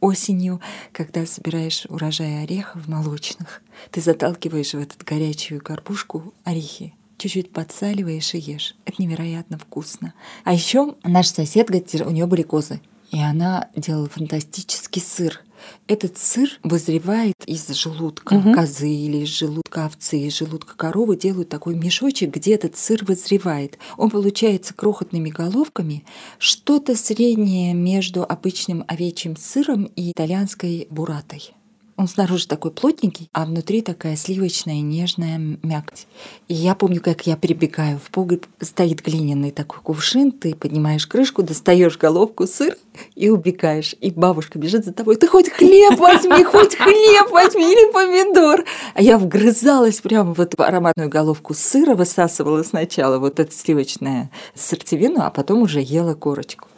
осенью, 0.00 0.60
когда 0.90 1.24
собираешь 1.26 1.86
урожай 1.88 2.42
орехов 2.42 2.88
молочных, 2.88 3.62
ты 3.92 4.00
заталкиваешь 4.00 4.74
в 4.74 4.80
этот 4.80 5.04
горячую 5.04 5.62
горбушку 5.62 6.34
орехи, 6.42 6.92
чуть-чуть 7.18 7.52
подсаливаешь 7.52 8.34
и 8.34 8.38
ешь. 8.38 8.74
Это 8.84 9.00
невероятно 9.00 9.58
вкусно. 9.58 10.12
А 10.42 10.52
еще 10.52 10.96
наш 11.04 11.28
сосед, 11.28 11.70
у 11.70 12.10
нее 12.10 12.26
были 12.26 12.42
козы, 12.42 12.80
и 13.12 13.20
она 13.20 13.68
делала 13.76 14.08
фантастический 14.08 15.00
сыр. 15.00 15.40
Этот 15.88 16.18
сыр 16.18 16.48
вызревает 16.62 17.34
из 17.46 17.68
желудка 17.68 18.34
угу. 18.34 18.52
козы 18.52 18.88
или 18.88 19.18
из 19.18 19.28
желудка 19.28 19.86
овцы, 19.86 20.18
из 20.18 20.36
желудка 20.36 20.76
коровы 20.76 21.16
делают 21.16 21.48
такой 21.48 21.74
мешочек, 21.74 22.34
где 22.34 22.54
этот 22.54 22.76
сыр 22.76 23.04
вызревает. 23.04 23.78
Он 23.96 24.10
получается 24.10 24.74
крохотными 24.74 25.30
головками, 25.30 26.04
что-то 26.38 26.96
среднее 26.96 27.74
между 27.74 28.24
обычным 28.24 28.84
овечьим 28.88 29.36
сыром 29.36 29.84
и 29.96 30.12
итальянской 30.12 30.86
буратой. 30.90 31.55
Он 31.96 32.08
снаружи 32.08 32.46
такой 32.46 32.72
плотненький, 32.72 33.30
а 33.32 33.46
внутри 33.46 33.80
такая 33.80 34.16
сливочная 34.16 34.82
нежная 34.82 35.38
мякоть. 35.38 36.06
И 36.46 36.52
я 36.52 36.74
помню, 36.74 37.00
как 37.00 37.26
я 37.26 37.38
прибегаю 37.38 37.98
в 37.98 38.10
погреб, 38.10 38.46
стоит 38.60 39.02
глиняный 39.02 39.50
такой 39.50 39.80
кувшин, 39.80 40.30
ты 40.30 40.54
поднимаешь 40.54 41.06
крышку, 41.06 41.42
достаешь 41.42 41.96
головку 41.96 42.46
сыр 42.46 42.76
и 43.14 43.30
убегаешь. 43.30 43.94
И 44.02 44.10
бабушка 44.10 44.58
бежит 44.58 44.84
за 44.84 44.92
тобой, 44.92 45.16
ты 45.16 45.26
хоть 45.26 45.48
хлеб 45.48 45.98
возьми, 45.98 46.44
хоть 46.44 46.76
хлеб 46.76 47.30
возьми 47.30 47.64
или 47.64 47.90
помидор. 47.90 48.64
А 48.92 49.00
я 49.00 49.16
вгрызалась 49.16 50.00
прямо 50.02 50.34
в 50.34 50.40
эту 50.40 50.62
ароматную 50.62 51.08
головку 51.08 51.54
сыра, 51.54 51.94
высасывала 51.94 52.62
сначала 52.62 53.18
вот 53.18 53.40
эту 53.40 53.52
сливочную 53.52 54.28
сердцевину, 54.54 55.22
а 55.22 55.30
потом 55.30 55.62
уже 55.62 55.80
ела 55.80 56.12
корочку. 56.12 56.68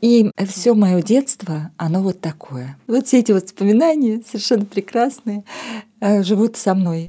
И 0.00 0.30
все 0.46 0.74
мое 0.74 1.02
детство, 1.02 1.70
оно 1.76 2.02
вот 2.02 2.20
такое. 2.20 2.76
Вот 2.86 3.06
все 3.06 3.20
эти 3.20 3.32
воспоминания 3.32 4.22
совершенно 4.26 4.64
прекрасные 4.64 5.44
э, 6.00 6.22
живут 6.22 6.56
со 6.56 6.74
мной. 6.74 7.08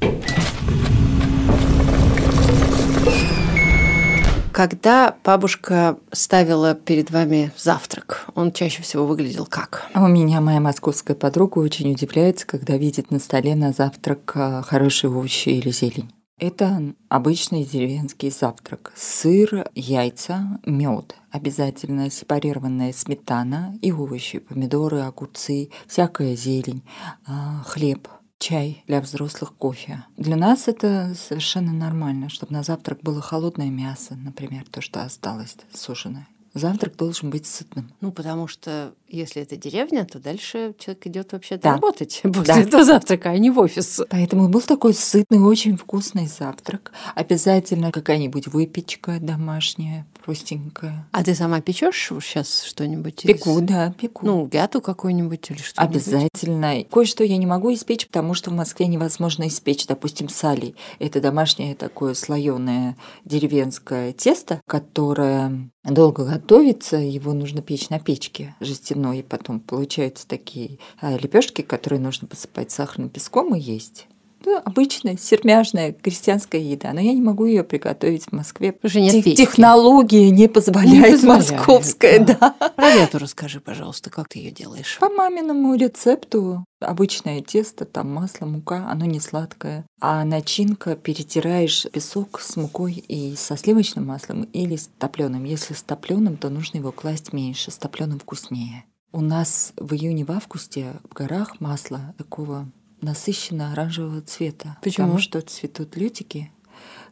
Когда 4.57 5.15
бабушка 5.23 5.99
ставила 6.11 6.73
перед 6.73 7.11
вами 7.11 7.51
завтрак, 7.55 8.25
он 8.33 8.51
чаще 8.51 8.81
всего 8.81 9.05
выглядел 9.05 9.45
как? 9.45 9.85
А 9.93 10.03
у 10.03 10.07
меня 10.07 10.41
моя 10.41 10.59
московская 10.59 11.13
подруга 11.13 11.59
очень 11.59 11.91
удивляется, 11.91 12.47
когда 12.47 12.75
видит 12.75 13.11
на 13.11 13.19
столе 13.19 13.53
на 13.53 13.71
завтрак 13.71 14.31
э, 14.33 14.63
хорошие 14.65 15.11
овощи 15.11 15.49
или 15.49 15.69
зелень. 15.69 16.09
Это 16.39 16.93
обычный 17.09 17.63
деревенский 17.63 18.29
завтрак. 18.29 18.93
Сыр, 18.95 19.67
яйца, 19.73 20.59
мед, 20.67 21.15
обязательно 21.31 22.11
сепарированная 22.11 22.93
сметана 22.93 23.75
и 23.81 23.91
овощи, 23.91 24.37
помидоры, 24.37 24.99
огурцы, 24.99 25.71
всякая 25.87 26.35
зелень, 26.35 26.83
а, 27.25 27.63
хлеб, 27.63 28.07
чай 28.37 28.83
для 28.85 29.01
взрослых, 29.01 29.55
кофе. 29.55 30.05
Для 30.15 30.35
нас 30.35 30.67
это 30.67 31.15
совершенно 31.15 31.73
нормально, 31.73 32.29
чтобы 32.29 32.53
на 32.53 32.61
завтрак 32.61 32.99
было 33.01 33.19
холодное 33.19 33.71
мясо, 33.71 34.15
например, 34.15 34.65
то, 34.69 34.79
что 34.79 35.01
осталось 35.01 35.57
сушеное. 35.73 36.27
Завтрак 36.57 36.95
должен 36.95 37.29
быть 37.29 37.45
сытным. 37.45 37.91
Ну, 38.01 38.11
потому 38.11 38.47
что 38.47 38.93
если 39.07 39.41
это 39.41 39.55
деревня, 39.55 40.05
то 40.05 40.19
дальше 40.19 40.73
человек 40.79 41.07
идет 41.07 41.31
вообще 41.31 41.57
да. 41.57 41.73
работать 41.73 42.19
после 42.23 42.43
да. 42.43 42.59
этого 42.61 42.83
завтрака, 42.83 43.29
а 43.29 43.37
не 43.37 43.51
в 43.51 43.59
офис. 43.59 44.01
Поэтому 44.09 44.49
был 44.49 44.61
такой 44.61 44.93
сытный, 44.93 45.39
очень 45.39 45.77
вкусный 45.77 46.27
завтрак. 46.27 46.91
Обязательно 47.15 47.91
какая-нибудь 47.91 48.47
выпечка 48.47 49.19
домашняя, 49.19 50.05
простенькая. 50.27 51.07
А 51.13 51.23
ты 51.23 51.33
сама 51.33 51.61
печешь 51.61 51.95
сейчас 52.21 52.63
что-нибудь? 52.63 53.21
Пеку, 53.23 53.59
из... 53.59 53.61
да, 53.61 53.93
пеку. 53.97 54.25
Ну, 54.25 54.45
гяту 54.45 54.81
какую-нибудь 54.81 55.49
или 55.51 55.57
что-нибудь? 55.57 55.95
Обязательно. 55.95 56.83
Кое-что 56.83 57.23
я 57.23 57.37
не 57.37 57.45
могу 57.45 57.73
испечь, 57.73 58.05
потому 58.07 58.33
что 58.33 58.49
в 58.49 58.53
Москве 58.53 58.87
невозможно 58.87 59.47
испечь. 59.47 59.87
Допустим, 59.87 60.27
сали. 60.27 60.75
Это 60.99 61.21
домашнее 61.21 61.75
такое 61.75 62.13
слоеное 62.13 62.97
деревенское 63.23 64.11
тесто, 64.11 64.59
которое 64.67 65.71
долго 65.85 66.25
готовится, 66.25 66.97
его 66.97 67.31
нужно 67.31 67.61
печь 67.61 67.89
на 67.89 67.99
печке 68.01 68.53
жестяной 68.59 69.19
и 69.19 69.23
потом 69.23 69.61
получаются 69.61 70.27
такие 70.27 70.79
а, 70.99 71.17
лепешки, 71.17 71.61
которые 71.61 72.01
нужно 72.01 72.27
посыпать 72.27 72.71
сахарным 72.71 73.07
песком 73.07 73.55
и 73.55 73.59
есть. 73.61 74.07
Ну, 74.47 74.61
обычная 74.63 75.17
сермяжная 75.17 75.91
крестьянская 75.91 76.61
еда, 76.61 76.93
но 76.93 77.01
я 77.01 77.11
не 77.11 77.21
могу 77.21 77.43
ее 77.43 77.65
приготовить 77.65 78.27
в 78.27 78.31
Москве. 78.31 78.73
Уже 78.81 79.01
нет 79.01 79.25
Тех, 79.25 79.35
технологии 79.35 80.29
не 80.29 80.47
позволяет, 80.47 80.93
не 80.93 81.11
позволяет 81.11 81.51
московская, 81.51 82.19
да. 82.19 82.55
да. 82.57 82.69
Про 82.69 82.87
эту 82.87 83.19
расскажи, 83.19 83.59
пожалуйста, 83.59 84.09
как 84.09 84.29
ты 84.29 84.39
ее 84.39 84.51
делаешь? 84.51 84.99
По 85.01 85.09
маминому 85.09 85.75
рецепту 85.75 86.63
обычное 86.79 87.41
тесто, 87.41 87.83
там 87.83 88.13
масло, 88.13 88.45
мука, 88.45 88.87
оно 88.89 89.03
не 89.03 89.19
сладкое. 89.19 89.85
А 89.99 90.23
начинка 90.23 90.95
перетираешь 90.95 91.85
песок 91.91 92.39
с 92.39 92.55
мукой 92.55 92.93
и 92.93 93.35
со 93.35 93.57
сливочным 93.57 94.05
маслом 94.05 94.43
или 94.53 94.77
с 94.77 94.89
топленым. 94.97 95.43
Если 95.43 95.73
с 95.73 95.83
топленым, 95.83 96.37
то 96.37 96.49
нужно 96.49 96.77
его 96.77 96.93
класть 96.93 97.33
меньше, 97.33 97.69
с 97.69 97.77
топленым 97.77 98.19
вкуснее. 98.19 98.85
У 99.11 99.19
нас 99.19 99.73
в 99.75 99.93
июне 99.93 100.23
в 100.23 100.31
августе 100.31 100.93
в 101.09 101.13
горах 101.13 101.59
масло 101.59 102.13
такого 102.17 102.71
насыщенно 103.01 103.71
оранжевого 103.71 104.21
цвета. 104.21 104.77
Почему? 104.81 105.07
Потому 105.07 105.19
что 105.19 105.41
цветут 105.41 105.95
лютики, 105.97 106.51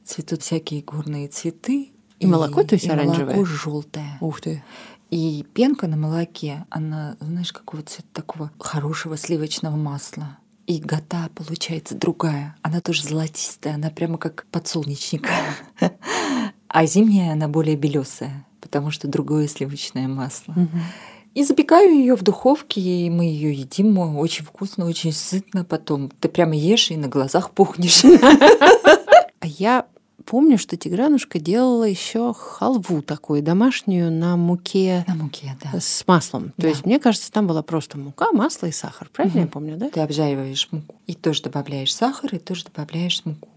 цветут 0.03 0.41
всякие 0.41 0.81
горные 0.81 1.27
цветы. 1.27 1.91
И, 2.19 2.23
и 2.23 2.27
молоко, 2.27 2.63
то 2.63 2.75
есть 2.75 2.85
и 2.85 2.89
оранжевое? 2.89 3.35
молоко 3.35 3.45
желтое. 3.45 4.17
Ух 4.21 4.41
ты. 4.41 4.63
И 5.11 5.45
пенка 5.53 5.87
на 5.87 5.97
молоке, 5.97 6.65
она, 6.69 7.15
знаешь, 7.19 7.53
какого 7.53 7.83
цвета 7.83 8.09
такого 8.13 8.51
хорошего 8.59 9.17
сливочного 9.17 9.75
масла. 9.75 10.37
И 10.67 10.79
гота 10.79 11.29
получается 11.35 11.95
другая. 11.95 12.55
Она 12.63 12.81
тоже 12.81 13.03
золотистая, 13.03 13.75
она 13.75 13.91
прямо 13.91 14.17
как 14.17 14.47
подсолнечник. 14.49 15.29
а 16.67 16.85
зимняя 16.85 17.33
она 17.33 17.47
более 17.47 17.75
белесая, 17.75 18.45
потому 18.61 18.89
что 18.89 19.07
другое 19.07 19.47
сливочное 19.47 20.07
масло. 20.07 20.55
И 21.35 21.43
запекаю 21.43 21.93
ее 21.93 22.15
в 22.15 22.23
духовке, 22.23 22.81
и 22.81 23.09
мы 23.09 23.25
ее 23.25 23.53
едим 23.53 23.97
очень 24.17 24.43
вкусно, 24.45 24.87
очень 24.87 25.11
сытно 25.11 25.63
потом. 25.65 26.09
Ты 26.21 26.29
прямо 26.29 26.55
ешь 26.55 26.89
и 26.91 26.97
на 26.97 27.07
глазах 27.07 27.51
пухнешь. 27.51 28.03
А 29.41 29.47
я 29.47 29.85
помню, 30.25 30.57
что 30.57 30.75
Тигранушка 30.75 31.37
делала 31.37 31.83
еще 31.83 32.33
халву 32.33 33.03
такую 33.03 33.43
домашнюю 33.43 34.11
на 34.11 34.37
муке. 34.37 35.03
На 35.07 35.13
муке, 35.13 35.55
да. 35.63 35.79
С 35.79 36.03
маслом. 36.07 36.45
То 36.55 36.63
Да. 36.63 36.67
есть, 36.69 36.83
мне 36.85 36.99
кажется, 36.99 37.31
там 37.31 37.45
была 37.45 37.61
просто 37.61 37.99
мука, 37.99 38.31
масло 38.31 38.65
и 38.65 38.71
сахар. 38.71 39.07
Правильно 39.13 39.41
Мгм. 39.41 39.45
я 39.45 39.51
помню, 39.51 39.77
да? 39.77 39.89
Ты 39.91 39.99
обжариваешь 39.99 40.67
муку. 40.71 40.95
И 41.05 41.13
тоже 41.13 41.43
добавляешь 41.43 41.93
сахар, 41.93 42.33
и 42.33 42.39
тоже 42.39 42.63
добавляешь 42.65 43.21
муку. 43.23 43.49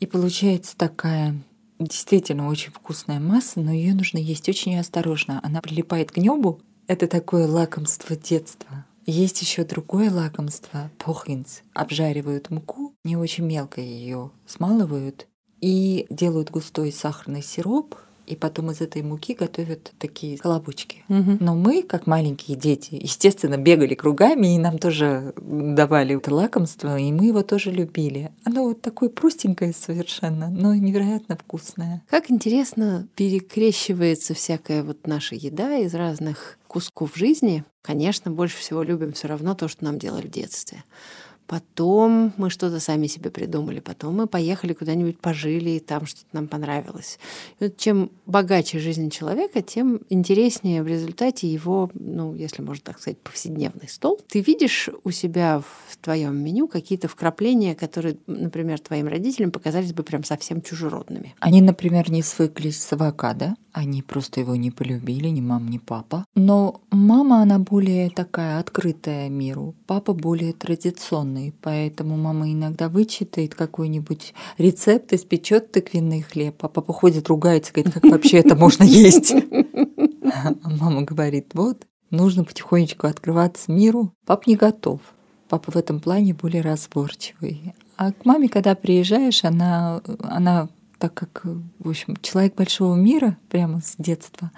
И 0.00 0.06
получается 0.06 0.76
такая 0.76 1.36
действительно 1.78 2.48
очень 2.48 2.72
вкусная 2.72 3.20
масса, 3.20 3.60
но 3.60 3.72
ее 3.72 3.94
нужно 3.94 4.18
есть 4.18 4.48
очень 4.48 4.76
осторожно. 4.78 5.38
Она 5.44 5.60
прилипает 5.60 6.10
к 6.10 6.16
небу. 6.16 6.60
Это 6.86 7.06
такое 7.06 7.46
лакомство 7.46 8.14
детства. 8.14 8.84
Есть 9.06 9.40
еще 9.42 9.64
другое 9.64 10.10
лакомство— 10.10 10.90
похинц. 10.98 11.60
Обжаривают 11.72 12.50
муку, 12.50 12.94
не 13.04 13.16
очень 13.16 13.44
мелко 13.44 13.80
ее 13.80 14.30
смалывают 14.46 15.26
и 15.60 16.06
делают 16.10 16.50
густой 16.50 16.92
сахарный 16.92 17.42
сироп, 17.42 17.96
и 18.26 18.36
потом 18.36 18.70
из 18.70 18.80
этой 18.80 19.02
муки 19.02 19.34
готовят 19.34 19.92
такие 19.98 20.38
колобочки. 20.38 21.04
Мгм. 21.08 21.38
Но 21.40 21.54
мы, 21.54 21.82
как 21.82 22.06
маленькие 22.06 22.56
дети, 22.56 22.98
естественно, 23.00 23.56
бегали 23.56 23.94
кругами, 23.94 24.54
и 24.54 24.58
нам 24.58 24.78
тоже 24.78 25.34
давали 25.36 26.16
это 26.16 26.34
лакомство, 26.34 26.98
и 26.98 27.12
мы 27.12 27.26
его 27.26 27.42
тоже 27.42 27.70
любили. 27.70 28.32
Оно 28.44 28.64
вот 28.64 28.80
такое 28.80 29.10
простенькое 29.10 29.72
совершенно, 29.74 30.48
но 30.48 30.74
невероятно 30.74 31.36
вкусное. 31.36 32.02
Как 32.08 32.30
интересно 32.30 33.06
перекрещивается 33.14 34.34
всякая 34.34 34.82
вот 34.82 35.06
наша 35.06 35.34
еда 35.34 35.76
из 35.76 35.94
разных 35.94 36.58
кусков 36.74 37.14
жизни. 37.14 37.62
Конечно, 37.82 38.32
больше 38.32 38.56
всего 38.56 38.82
любим 38.82 39.12
все 39.12 39.28
равно 39.28 39.54
то, 39.54 39.68
что 39.68 39.84
нам 39.84 39.96
делали 39.96 40.26
в 40.26 40.30
детстве. 40.30 40.82
Потом 41.46 42.32
мы 42.36 42.50
что-то 42.50 42.80
сами 42.80 43.06
себе 43.06 43.30
придумали. 43.30 43.80
Потом 43.80 44.16
мы 44.16 44.26
поехали 44.26 44.72
куда-нибудь 44.72 45.18
пожили, 45.18 45.70
и 45.70 45.80
там 45.80 46.06
что-то 46.06 46.26
нам 46.32 46.48
понравилось. 46.48 47.18
И 47.60 47.64
вот 47.64 47.76
чем 47.76 48.10
богаче 48.26 48.78
жизнь 48.78 49.10
человека, 49.10 49.62
тем 49.62 50.00
интереснее 50.08 50.82
в 50.82 50.86
результате 50.86 51.48
его, 51.48 51.90
ну, 51.94 52.34
если 52.34 52.62
можно 52.62 52.82
так 52.84 52.98
сказать, 52.98 53.18
повседневный 53.18 53.88
стол. 53.88 54.20
Ты 54.28 54.40
видишь 54.40 54.88
у 55.04 55.10
себя 55.10 55.60
в 55.60 55.96
твоем 55.98 56.36
меню 56.36 56.68
какие-то 56.68 57.08
вкрапления, 57.08 57.74
которые, 57.74 58.16
например, 58.26 58.78
твоим 58.78 59.08
родителям 59.08 59.50
показались 59.50 59.92
бы 59.92 60.02
прям 60.02 60.24
совсем 60.24 60.62
чужеродными. 60.62 61.34
Они, 61.40 61.60
например, 61.60 62.10
не 62.10 62.22
свыклись 62.22 62.82
с 62.82 62.92
авокадо, 62.92 63.56
они 63.72 64.02
просто 64.02 64.40
его 64.40 64.56
не 64.56 64.70
полюбили, 64.70 65.28
ни 65.28 65.40
мама, 65.40 65.68
ни 65.68 65.78
папа. 65.78 66.24
Но 66.34 66.80
мама, 66.90 67.42
она 67.42 67.58
более 67.58 68.08
такая 68.08 68.60
открытая 68.60 69.28
миру, 69.28 69.74
папа 69.86 70.14
более 70.14 70.52
традиционный, 70.52 71.33
поэтому 71.62 72.16
мама 72.16 72.50
иногда 72.52 72.88
вычитает 72.88 73.54
какой-нибудь 73.54 74.34
рецепт, 74.58 75.12
испечет 75.12 75.72
тыквенный 75.72 76.22
хлеб, 76.22 76.56
а 76.64 76.68
папа 76.68 76.92
ходит, 76.92 77.28
ругается, 77.28 77.72
говорит, 77.72 77.94
как 77.94 78.04
вообще 78.04 78.38
это 78.38 78.56
можно 78.56 78.84
есть? 78.84 79.34
А 79.34 80.70
мама 80.70 81.02
говорит, 81.02 81.50
вот, 81.54 81.86
нужно 82.10 82.44
потихонечку 82.44 83.06
открываться 83.06 83.70
миру. 83.70 84.12
Пап 84.26 84.46
не 84.46 84.56
готов. 84.56 85.00
Папа 85.48 85.70
в 85.70 85.76
этом 85.76 86.00
плане 86.00 86.34
более 86.34 86.62
разборчивый. 86.62 87.74
А 87.96 88.12
к 88.12 88.24
маме, 88.24 88.48
когда 88.48 88.74
приезжаешь, 88.74 89.44
она, 89.44 90.02
она 90.20 90.68
так 90.98 91.14
как, 91.14 91.42
в 91.78 91.88
общем, 91.88 92.16
человек 92.22 92.54
большого 92.54 92.94
мира 92.94 93.36
прямо 93.50 93.80
с 93.80 93.94
детства. 93.98 94.50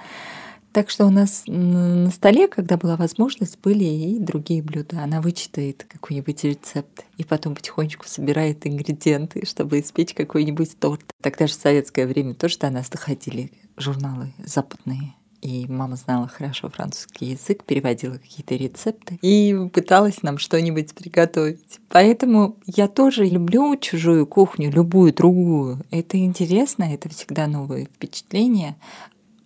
Так 0.77 0.91
что 0.91 1.07
у 1.07 1.11
нас 1.11 1.45
на 1.47 2.11
столе, 2.11 2.49
когда 2.49 2.77
была 2.77 2.97
возможность, 2.97 3.59
были 3.63 3.85
и 3.85 4.19
другие 4.19 4.63
блюда. 4.63 5.01
Она 5.01 5.23
вычитает 5.23 5.87
какой-нибудь 5.89 6.45
рецепт 6.45 7.07
и 7.17 7.25
потом 7.25 7.55
потихонечку 7.55 8.07
собирает 8.07 8.67
ингредиенты, 8.67 9.47
чтобы 9.47 9.81
испечь 9.81 10.13
какой-нибудь 10.13 10.79
торт. 10.79 11.01
Тогда 11.23 11.47
же 11.47 11.55
в 11.55 11.57
советское 11.57 12.07
время 12.07 12.35
тоже 12.35 12.59
до 12.59 12.69
нас 12.69 12.91
доходили 12.91 13.53
журналы 13.79 14.35
западные. 14.45 15.15
И 15.41 15.65
мама 15.67 15.97
знала 15.97 16.29
хорошо 16.29 16.69
французский 16.69 17.31
язык, 17.31 17.65
переводила 17.65 18.19
какие-то 18.19 18.55
рецепты 18.55 19.19
и 19.23 19.57
пыталась 19.73 20.23
нам 20.23 20.37
что-нибудь 20.37 20.95
приготовить. 20.95 21.81
Поэтому 21.89 22.59
я 22.67 22.87
тоже 22.87 23.25
люблю 23.25 23.75
чужую 23.79 24.27
кухню, 24.27 24.71
любую 24.71 25.15
другую. 25.15 25.81
Это 25.91 26.19
интересно, 26.19 26.85
это 26.85 27.09
всегда 27.09 27.47
новые 27.47 27.87
впечатления. 27.87 28.77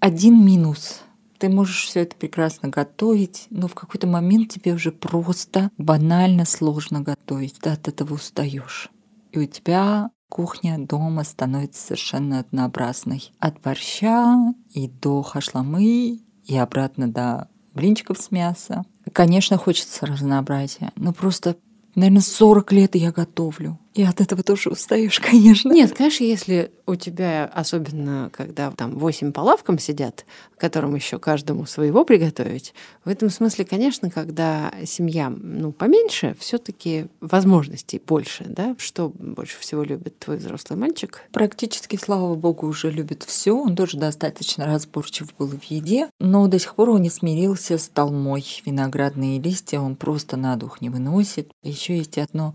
Один 0.00 0.44
минус. 0.44 1.04
Ты 1.40 1.48
можешь 1.48 1.86
все 1.86 2.00
это 2.00 2.16
прекрасно 2.16 2.68
готовить, 2.68 3.46
но 3.48 3.66
в 3.66 3.74
какой-то 3.74 4.06
момент 4.06 4.52
тебе 4.52 4.74
уже 4.74 4.92
просто 4.92 5.70
банально 5.78 6.44
сложно 6.44 7.00
готовить. 7.00 7.58
Ты 7.60 7.70
от 7.70 7.88
этого 7.88 8.12
устаешь. 8.12 8.90
И 9.32 9.38
у 9.38 9.46
тебя 9.46 10.10
кухня 10.28 10.76
дома 10.78 11.24
становится 11.24 11.80
совершенно 11.82 12.40
однообразной. 12.40 13.32
От 13.38 13.58
борща 13.62 14.52
и 14.74 14.86
до 14.86 15.22
хашламы, 15.22 16.20
и 16.44 16.56
обратно 16.58 17.10
до 17.10 17.48
блинчиков 17.72 18.18
с 18.18 18.30
мяса. 18.30 18.84
Конечно, 19.10 19.56
хочется 19.56 20.04
разнообразия, 20.04 20.92
но 20.96 21.14
просто, 21.14 21.56
наверное, 21.94 22.20
40 22.20 22.72
лет 22.72 22.94
я 22.96 23.12
готовлю. 23.12 23.78
И 23.94 24.04
от 24.04 24.20
этого 24.20 24.42
тоже 24.42 24.70
устаешь, 24.70 25.18
конечно. 25.30 25.72
Нет, 25.72 25.92
конечно, 25.92 26.24
если 26.24 26.70
у 26.86 26.94
тебя, 26.96 27.50
особенно 27.52 28.30
когда 28.32 28.70
там 28.70 28.98
восемь 28.98 29.32
по 29.32 29.40
лавкам 29.40 29.78
сидят, 29.78 30.24
которым 30.56 30.94
еще 30.94 31.18
каждому 31.18 31.66
своего 31.66 32.04
приготовить, 32.04 32.74
в 33.04 33.08
этом 33.08 33.30
смысле, 33.30 33.64
конечно, 33.64 34.10
когда 34.10 34.72
семья 34.84 35.30
ну, 35.30 35.72
поменьше, 35.72 36.36
все-таки 36.38 37.06
возможностей 37.20 38.00
больше, 38.04 38.44
да? 38.48 38.76
Что 38.78 39.08
больше 39.08 39.58
всего 39.58 39.82
любит 39.82 40.18
твой 40.18 40.36
взрослый 40.36 40.78
мальчик? 40.78 41.22
Практически, 41.32 41.96
слава 41.96 42.34
богу, 42.34 42.66
уже 42.66 42.90
любит 42.90 43.24
все. 43.24 43.56
Он 43.56 43.74
тоже 43.74 43.98
достаточно 43.98 44.66
разборчив 44.66 45.34
был 45.36 45.48
в 45.48 45.64
еде, 45.64 46.10
но 46.20 46.46
до 46.46 46.58
сих 46.58 46.74
пор 46.74 46.90
он 46.90 47.02
не 47.02 47.10
смирился 47.10 47.78
с 47.78 47.88
толмой. 47.88 48.44
Виноградные 48.64 49.40
листья 49.40 49.80
он 49.80 49.96
просто 49.96 50.36
на 50.36 50.56
дух 50.56 50.80
не 50.80 50.90
выносит. 50.90 51.50
Еще 51.62 51.98
есть 51.98 52.18
одно 52.18 52.54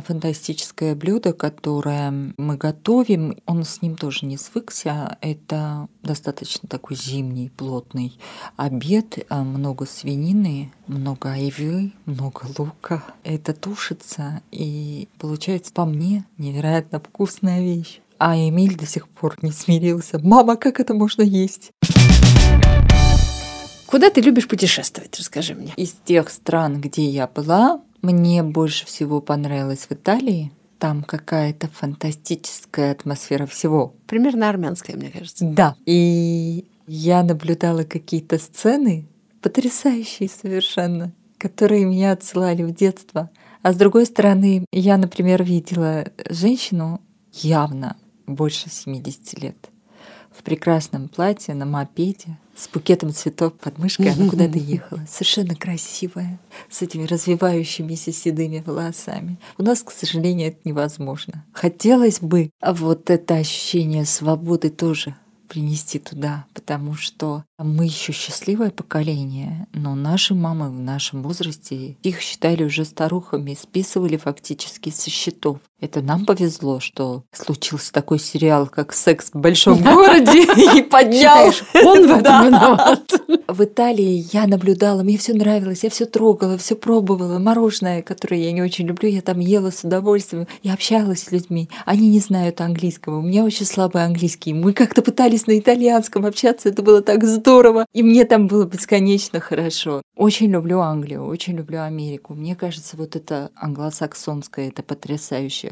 фантастическое 0.00 0.94
блюдо, 0.94 1.32
которое 1.32 2.32
мы 2.36 2.56
готовим. 2.56 3.36
Он 3.46 3.64
с 3.64 3.82
ним 3.82 3.96
тоже 3.96 4.26
не 4.26 4.36
свыкся. 4.36 5.18
Это 5.20 5.88
достаточно 6.02 6.68
такой 6.68 6.96
зимний, 6.96 7.50
плотный 7.50 8.18
обед. 8.56 9.18
А, 9.28 9.42
Много 9.42 9.86
свинины, 9.86 10.72
много 10.86 11.32
айвы, 11.32 11.92
много 12.06 12.46
лука. 12.56 13.04
Это 13.24 13.52
тушится, 13.52 14.42
и 14.50 15.08
получается 15.18 15.72
по 15.72 15.84
мне 15.84 16.24
невероятно 16.38 17.00
вкусная 17.00 17.60
вещь. 17.60 18.00
А 18.18 18.36
Эмиль 18.36 18.76
до 18.76 18.86
сих 18.86 19.08
пор 19.08 19.36
не 19.42 19.50
смирился. 19.50 20.20
Мама, 20.20 20.56
как 20.56 20.78
это 20.78 20.94
можно 20.94 21.22
есть? 21.22 21.72
Куда 23.86 24.08
ты 24.08 24.22
любишь 24.22 24.48
путешествовать? 24.48 25.18
Расскажи 25.18 25.54
мне. 25.54 25.74
Из 25.76 25.94
тех 26.04 26.30
стран, 26.30 26.80
где 26.80 27.04
я 27.04 27.26
была, 27.26 27.82
мне 28.02 28.42
больше 28.42 28.84
всего 28.86 29.20
понравилось 29.20 29.86
в 29.88 29.92
Италии. 29.92 30.52
Там 30.78 31.04
какая-то 31.04 31.68
фантастическая 31.68 32.90
атмосфера 32.92 33.46
всего. 33.46 33.94
Примерно 34.06 34.48
армянская, 34.48 34.96
мне 34.96 35.10
кажется. 35.10 35.44
Да. 35.44 35.76
И 35.86 36.66
я 36.86 37.22
наблюдала 37.22 37.84
какие-то 37.84 38.38
сцены, 38.38 39.06
потрясающие 39.40 40.28
совершенно, 40.28 41.12
которые 41.38 41.84
меня 41.84 42.12
отсылали 42.12 42.64
в 42.64 42.74
детство. 42.74 43.30
А 43.62 43.72
с 43.72 43.76
другой 43.76 44.06
стороны, 44.06 44.66
я, 44.72 44.96
например, 44.96 45.44
видела 45.44 46.08
женщину 46.28 47.00
явно 47.32 47.96
больше 48.26 48.68
70 48.68 49.40
лет 49.40 49.70
в 50.32 50.42
прекрасном 50.42 51.08
платье 51.08 51.54
на 51.54 51.64
мопеде 51.64 52.38
с 52.56 52.68
букетом 52.68 53.12
цветов 53.12 53.54
под 53.54 53.78
мышкой. 53.78 54.10
Она 54.12 54.28
куда-то 54.28 54.58
ехала. 54.58 55.00
Совершенно 55.08 55.54
красивая, 55.54 56.38
с 56.68 56.82
этими 56.82 57.04
развивающимися 57.04 58.12
седыми 58.12 58.62
волосами. 58.64 59.38
У 59.58 59.62
нас, 59.62 59.82
к 59.82 59.90
сожалению, 59.90 60.48
это 60.48 60.58
невозможно. 60.64 61.44
Хотелось 61.52 62.20
бы 62.20 62.50
вот 62.60 63.10
это 63.10 63.36
ощущение 63.36 64.04
свободы 64.04 64.70
тоже 64.70 65.16
принести 65.52 65.98
туда, 65.98 66.46
потому 66.54 66.94
что 66.94 67.44
мы 67.58 67.84
еще 67.84 68.12
счастливое 68.12 68.70
поколение, 68.70 69.66
но 69.74 69.94
наши 69.94 70.34
мамы 70.34 70.70
в 70.70 70.80
нашем 70.80 71.22
возрасте 71.22 71.98
их 72.02 72.20
считали 72.20 72.64
уже 72.64 72.86
старухами, 72.86 73.54
списывали 73.60 74.16
фактически 74.16 74.88
со 74.88 75.10
счетов. 75.10 75.58
Это 75.82 76.00
нам 76.00 76.24
повезло, 76.24 76.78
что 76.78 77.24
случился 77.32 77.92
такой 77.92 78.20
сериал, 78.20 78.68
как 78.68 78.92
«Секс 78.92 79.30
в 79.32 79.40
большом 79.40 79.82
городе» 79.82 80.44
и 80.78 80.82
поднял. 80.82 81.52
Он 81.84 82.06
в 82.06 82.18
этом 82.18 82.46
виноват. 82.46 83.12
В 83.48 83.64
Италии 83.64 84.24
я 84.32 84.46
наблюдала, 84.46 85.02
мне 85.02 85.18
все 85.18 85.34
нравилось, 85.34 85.82
я 85.82 85.90
все 85.90 86.06
трогала, 86.06 86.56
все 86.56 86.76
пробовала. 86.76 87.40
Мороженое, 87.40 88.00
которое 88.02 88.40
я 88.40 88.52
не 88.52 88.62
очень 88.62 88.86
люблю, 88.86 89.08
я 89.08 89.22
там 89.22 89.40
ела 89.40 89.72
с 89.72 89.82
удовольствием. 89.82 90.46
Я 90.62 90.74
общалась 90.74 91.24
с 91.24 91.32
людьми. 91.32 91.68
Они 91.84 92.08
не 92.08 92.20
знают 92.20 92.60
английского. 92.60 93.18
У 93.18 93.22
меня 93.22 93.42
очень 93.42 93.66
слабый 93.66 94.04
английский. 94.04 94.54
Мы 94.54 94.74
как-то 94.74 95.02
пытались 95.02 95.48
на 95.48 95.58
итальянском 95.58 96.24
общаться, 96.24 96.68
это 96.68 96.82
было 96.82 97.02
так 97.02 97.24
здорово. 97.24 97.86
И 97.92 98.04
мне 98.04 98.24
там 98.24 98.46
было 98.46 98.66
бесконечно 98.66 99.40
хорошо. 99.40 100.02
Очень 100.14 100.52
люблю 100.52 100.78
Англию, 100.78 101.26
очень 101.26 101.56
люблю 101.56 101.82
Америку. 101.82 102.34
Мне 102.34 102.54
кажется, 102.54 102.96
вот 102.96 103.16
это 103.16 103.50
англосаксонское, 103.56 104.68
это 104.68 104.84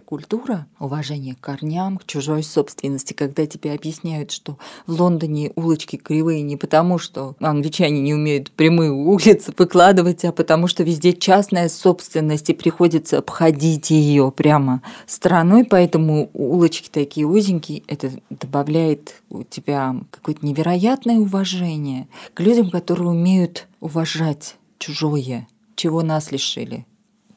потрясающая 0.01 0.03
культура, 0.03 0.67
уважение 0.79 1.35
к 1.35 1.41
корням, 1.41 1.99
к 1.99 2.07
чужой 2.07 2.43
собственности, 2.43 3.13
когда 3.13 3.47
тебе 3.47 3.73
объясняют, 3.73 4.31
что 4.31 4.59
в 4.87 5.01
Лондоне 5.01 5.53
улочки 5.57 5.97
кривые 5.97 6.43
не 6.43 6.57
потому, 6.57 6.99
что 6.99 7.35
англичане 7.41 8.01
не 8.01 8.15
умеют 8.15 8.51
прямые 8.51 8.91
улицы 8.91 9.53
выкладывать, 9.57 10.25
а 10.25 10.33
потому 10.33 10.67
что 10.67 10.83
везде 10.83 11.13
частная 11.13 11.69
собственность, 11.69 12.51
и 12.51 12.55
приходится 12.55 13.19
обходить 13.19 13.91
ее 13.91 14.31
прямо 14.31 14.83
стороной, 15.07 15.65
поэтому 15.65 16.31
улочки 16.35 16.89
такие 16.91 17.27
узенькие, 17.27 17.83
это 17.87 18.11
добавляет 18.31 19.23
у 19.31 19.43
тебя 19.43 19.95
какое-то 20.11 20.45
невероятное 20.45 21.19
уважение 21.19 22.09
к 22.35 22.41
людям, 22.41 22.71
которые 22.71 23.09
умеют 23.09 23.69
уважать 23.81 24.57
чужое, 24.79 25.47
чего 25.77 26.03
нас 26.03 26.33
лишили 26.33 26.87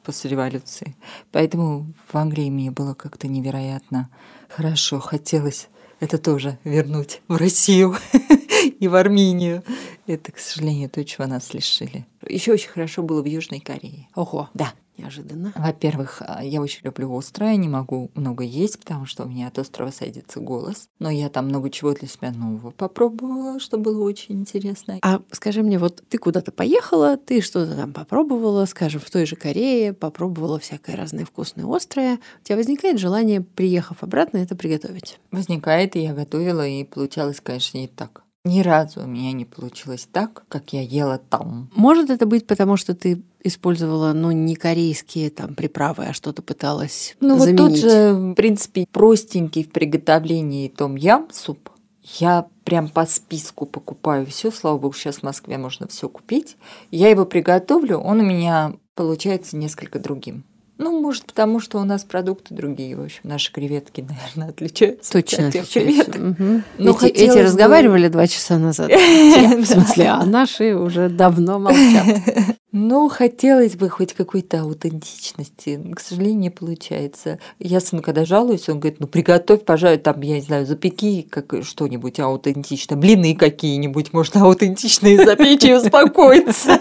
после 0.04 0.30
революции. 0.30 0.96
Поэтому 1.32 1.94
в 2.12 2.16
Англии 2.16 2.50
мне 2.50 2.72
было 2.72 2.94
как-то 2.94 3.28
невероятно 3.28 4.10
хорошо. 4.50 5.00
Хотелось 5.00 5.70
это 6.00 6.18
тоже 6.18 6.60
вернуть 6.63 7.22
в 7.28 7.38
Россию 7.38 7.96
и 8.67 8.88
в 8.88 8.95
Армению. 8.95 9.63
Это, 10.08 10.32
к 10.32 10.39
сожалению, 10.39 10.89
то, 10.89 11.04
чего 11.06 11.28
нас 11.28 11.54
лишили. 11.54 12.06
Еще 12.28 12.54
очень 12.54 12.69
хорошо 12.69 13.04
было 13.04 13.21
в 13.21 13.26
Южной 13.26 13.60
Корее. 13.60 14.08
Ого. 14.15 14.49
Да. 14.54 14.73
Неожиданно. 14.97 15.54
Во-первых, 15.56 16.21
а, 16.21 16.43
я 16.43 16.62
очень 16.62 16.82
люблю 16.84 17.17
острое, 17.17 17.56
не 17.56 17.67
могу 17.67 18.12
много 18.13 18.43
есть, 18.43 18.80
потому 18.80 19.08
что 19.08 19.23
у 19.23 19.28
меня 19.28 19.47
от 19.47 19.58
острова 19.58 19.89
садится 19.89 20.39
голос. 20.39 20.88
Но 20.99 21.10
я 21.10 21.30
там 21.30 21.47
много 21.47 21.71
чего 21.71 21.93
для 21.93 22.08
себя 22.08 22.32
нового 22.32 22.69
попробовала, 22.69 23.60
что 23.60 23.80
было 23.80 24.04
очень 24.04 24.36
интересно. 24.36 24.99
А 25.02 25.19
скажи 25.32 25.63
мне, 25.63 25.80
вот 25.80 26.04
ты 26.08 26.19
куда-то 26.19 26.52
поехала, 26.52 27.17
ты 27.17 27.41
что-то 27.41 27.76
там 27.76 27.91
попробовала, 27.91 28.65
скажем, 28.65 29.02
в 29.02 29.10
той 29.10 29.26
же 29.26 29.36
Корее, 29.36 29.93
попробовала 29.93 30.60
всякое 30.60 30.95
разное 30.95 31.26
вкусное 31.26 31.65
острое. 31.65 32.19
У 32.41 32.43
тебя 32.43 32.58
возникает 32.58 32.99
желание, 32.99 33.41
приехав 33.41 34.04
обратно, 34.04 34.38
это 34.38 34.56
приготовить? 34.56 35.19
Возникает, 35.32 35.95
и 35.95 36.02
я 36.02 36.13
готовила, 36.13 36.67
и 36.67 36.84
получалось, 36.84 37.41
конечно, 37.41 37.80
не 37.80 37.88
так. 37.88 38.23
Ни 38.45 38.60
разу 38.60 39.03
у 39.03 39.08
меня 39.08 39.32
не 39.32 39.45
получилось 39.45 40.08
так, 40.12 40.43
как 40.49 40.73
я 40.73 40.82
ела 40.82 41.17
там. 41.17 41.69
Может 41.75 42.10
это 42.10 42.25
быть 42.25 42.45
потому, 42.45 42.75
что 42.75 42.93
ты 42.93 43.23
использовала, 43.41 44.12
ну, 44.12 44.32
не 44.32 44.56
корейские 44.56 45.29
там 45.29 45.56
приправы, 45.56 46.06
а 46.06 46.13
что-то 46.13 46.41
пыталась 46.41 47.15
Ну, 47.21 47.38
заменить? 47.38 47.60
вот 47.60 47.69
тот 47.69 47.77
же, 47.79 48.13
в 48.13 48.34
принципе, 48.34 48.86
простенький 48.91 49.63
в 49.63 49.71
приготовлении 49.71 50.67
том 50.67 50.95
ям 50.97 51.29
суп. 51.32 51.69
Я 52.01 52.47
прям 52.65 52.89
по 52.89 53.06
списку 53.06 53.65
покупаю 53.65 54.25
все. 54.25 54.51
Слава 54.51 54.77
богу, 54.77 54.93
сейчас 54.93 55.17
в 55.17 55.23
Москве 55.23 55.58
можно 55.58 55.88
все 55.88 56.10
купить. 56.10 56.58
Я 56.91 57.10
его 57.10 57.25
приготовлю, 57.25 57.97
он 57.97 58.19
у 58.19 58.23
меня 58.23 58.73
получается 58.95 59.56
несколько 59.56 59.99
другим. 59.99 60.43
Ну, 60.84 61.00
может, 61.00 61.26
потому 61.26 61.62
что 61.62 61.80
у 61.80 61.86
нас 61.86 62.04
продукты 62.04 62.54
другие. 62.54 62.98
В 62.98 63.04
общем, 63.04 63.22
наши 63.24 63.52
креветки, 63.54 64.02
наверное, 64.08 64.50
отличаются. 64.54 65.13
Точно 65.13 65.48
от 65.48 65.54
тех 65.54 65.63
отличаются. 65.63 66.12
креветок. 66.12 66.39
Мгм. 66.39 66.63
Но 66.78 66.91
эти, 66.91 67.06
эти 67.06 67.32
бы- 67.32 67.41
разговаривали 67.43 68.10
два 68.10 68.28
часа 68.28 68.58
назад. 68.58 68.91
В 68.91 69.65
смысле, 69.65 70.10
а 70.10 70.26
наши 70.26 70.76
уже 70.76 71.10
давно 71.10 71.60
молчат. 71.60 72.17
Ну, 72.76 73.08
хотелось 73.08 73.76
бы 73.76 73.88
хоть 73.88 74.13
какой-то 74.13 74.62
аутентичности. 74.62 75.80
К 75.96 76.00
сожалению, 76.00 76.39
не 76.39 76.50
получается. 76.50 77.38
Я 77.60 77.80
сыну, 77.80 78.02
когда 78.02 78.26
жалуюсь, 78.26 78.67
он 78.67 78.80
говорит, 78.80 79.00
ну, 79.00 79.06
приготовь, 79.06 79.63
пожалуйста, 79.63 80.06
там, 80.06 80.22
я 80.22 80.38
не 80.38 80.41
знаю, 80.41 80.65
запеки 80.65 81.22
как 81.22 81.54
что-нибудь 81.63 82.19
аутентично, 82.19 82.98
блины 82.98 83.36
какие-нибудь, 83.36 84.12
можно 84.12 84.46
аутентичные 84.46 85.24
запечь 85.24 85.63
и 85.63 85.76
успокоиться. 85.76 86.80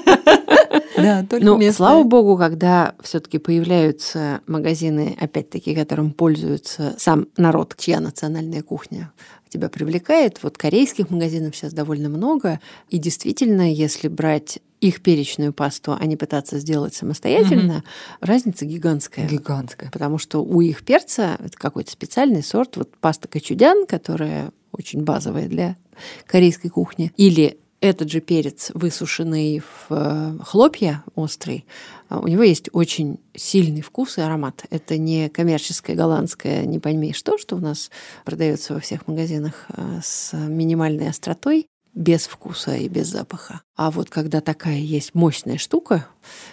Да, 0.96 1.24
только 1.28 1.44
Ну, 1.44 1.56
местное. 1.58 1.72
слава 1.72 2.02
богу, 2.04 2.36
когда 2.36 2.94
все-таки 3.02 3.38
появляются 3.38 4.40
магазины, 4.46 5.16
опять-таки, 5.20 5.74
которым 5.74 6.12
пользуется 6.12 6.94
сам 6.98 7.26
народ, 7.36 7.74
чья 7.78 8.00
национальная 8.00 8.62
кухня 8.62 9.12
тебя 9.48 9.68
привлекает. 9.68 10.42
Вот 10.42 10.56
корейских 10.56 11.10
магазинов 11.10 11.54
сейчас 11.54 11.72
довольно 11.72 12.08
много. 12.08 12.58
И 12.88 12.98
действительно, 12.98 13.70
если 13.70 14.08
брать 14.08 14.60
их 14.80 15.00
перечную 15.02 15.52
пасту, 15.52 15.96
а 15.98 16.04
не 16.06 16.16
пытаться 16.16 16.58
сделать 16.58 16.94
самостоятельно, 16.94 17.84
разница 18.20 18.64
гигантская. 18.64 19.28
Гигантская. 19.28 19.90
Потому 19.90 20.18
что 20.18 20.42
у 20.42 20.60
их 20.60 20.84
перца 20.84 21.36
это 21.38 21.56
какой-то 21.56 21.92
специальный 21.92 22.42
сорт, 22.42 22.76
вот 22.76 22.96
паста 22.96 23.28
качудян, 23.28 23.86
которая 23.86 24.50
очень 24.72 25.04
базовая 25.04 25.46
для 25.46 25.76
корейской 26.26 26.68
кухни, 26.68 27.12
или 27.16 27.58
этот 27.82 28.10
же 28.10 28.20
перец, 28.20 28.70
высушенный 28.74 29.58
в 29.58 29.86
э, 29.90 30.38
хлопья 30.44 31.02
острый, 31.16 31.66
а 32.08 32.20
у 32.20 32.28
него 32.28 32.44
есть 32.44 32.68
очень 32.72 33.18
сильный 33.34 33.82
вкус 33.82 34.18
и 34.18 34.20
аромат. 34.20 34.64
Это 34.70 34.96
не 34.96 35.28
коммерческое 35.28 35.96
голландское, 35.96 36.64
не 36.64 36.78
пойми 36.78 37.12
что, 37.12 37.38
что 37.38 37.56
у 37.56 37.58
нас 37.58 37.90
продается 38.24 38.74
во 38.74 38.80
всех 38.80 39.08
магазинах 39.08 39.66
э, 39.68 40.00
с 40.02 40.32
минимальной 40.32 41.08
остротой, 41.08 41.66
без 41.92 42.26
вкуса 42.26 42.76
и 42.76 42.88
без 42.88 43.08
запаха. 43.08 43.62
А 43.76 43.90
вот 43.90 44.10
когда 44.10 44.40
такая 44.40 44.78
есть 44.78 45.14
мощная 45.14 45.58
штука, 45.58 46.06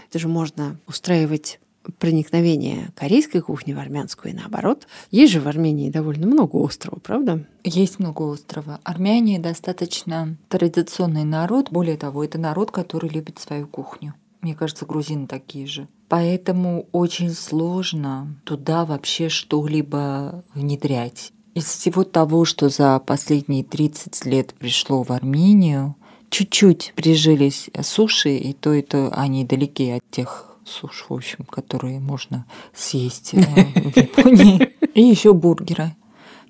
это 0.10 0.18
же 0.18 0.28
можно 0.28 0.80
устраивать 0.88 1.60
проникновение 1.98 2.90
корейской 2.96 3.42
кухни 3.42 3.74
в 3.74 3.80
армянскую 3.80 4.34
и 4.34 4.36
наоборот. 4.36 4.88
Есть 5.12 5.34
же 5.34 5.42
в 5.42 5.48
Армении 5.48 5.90
довольно 5.90 6.28
много 6.28 6.56
острова, 6.58 7.00
правда? 7.00 7.46
Есть 7.64 8.00
много 8.00 8.24
острова. 8.24 8.80
Армяне 8.84 9.40
достаточно 9.40 10.38
традиционный 10.50 11.24
народ. 11.24 11.72
Более 11.72 11.98
того, 11.98 12.24
это 12.24 12.38
народ, 12.38 12.72
который 12.72 13.10
любит 13.10 13.40
свою 13.40 13.68
кухню. 13.68 14.14
Мне 14.42 14.56
кажется, 14.56 14.86
грузины 14.86 15.28
такие 15.28 15.68
же. 15.68 15.88
Поэтому 16.08 16.88
очень 16.92 17.32
сложно 17.32 18.36
туда 18.46 18.86
вообще 18.86 19.30
что-либо 19.30 20.44
внедрять. 20.54 21.32
Из 21.56 21.66
всего 21.66 22.04
того, 22.04 22.46
что 22.46 22.70
за 22.70 23.00
последние 23.00 23.64
30 23.64 24.26
лет 24.26 24.54
пришло 24.54 25.04
в 25.04 25.12
Армению, 25.12 25.96
чуть-чуть 26.30 26.94
прижились 26.96 27.70
суши, 27.82 28.38
и 28.38 28.54
то, 28.54 28.74
и 28.74 28.82
то 28.82 29.10
они 29.14 29.46
далеки 29.46 29.90
от 29.92 30.02
тех 30.10 30.49
суш, 30.70 31.06
в 31.10 31.14
общем, 31.14 31.46
которые 31.46 32.00
можно 32.00 32.46
съесть 32.74 33.34
э, 33.34 33.42
в 33.42 33.98
Японии. 33.98 34.70
И 34.94 35.02
еще 35.02 35.34
бургеры. 35.34 35.96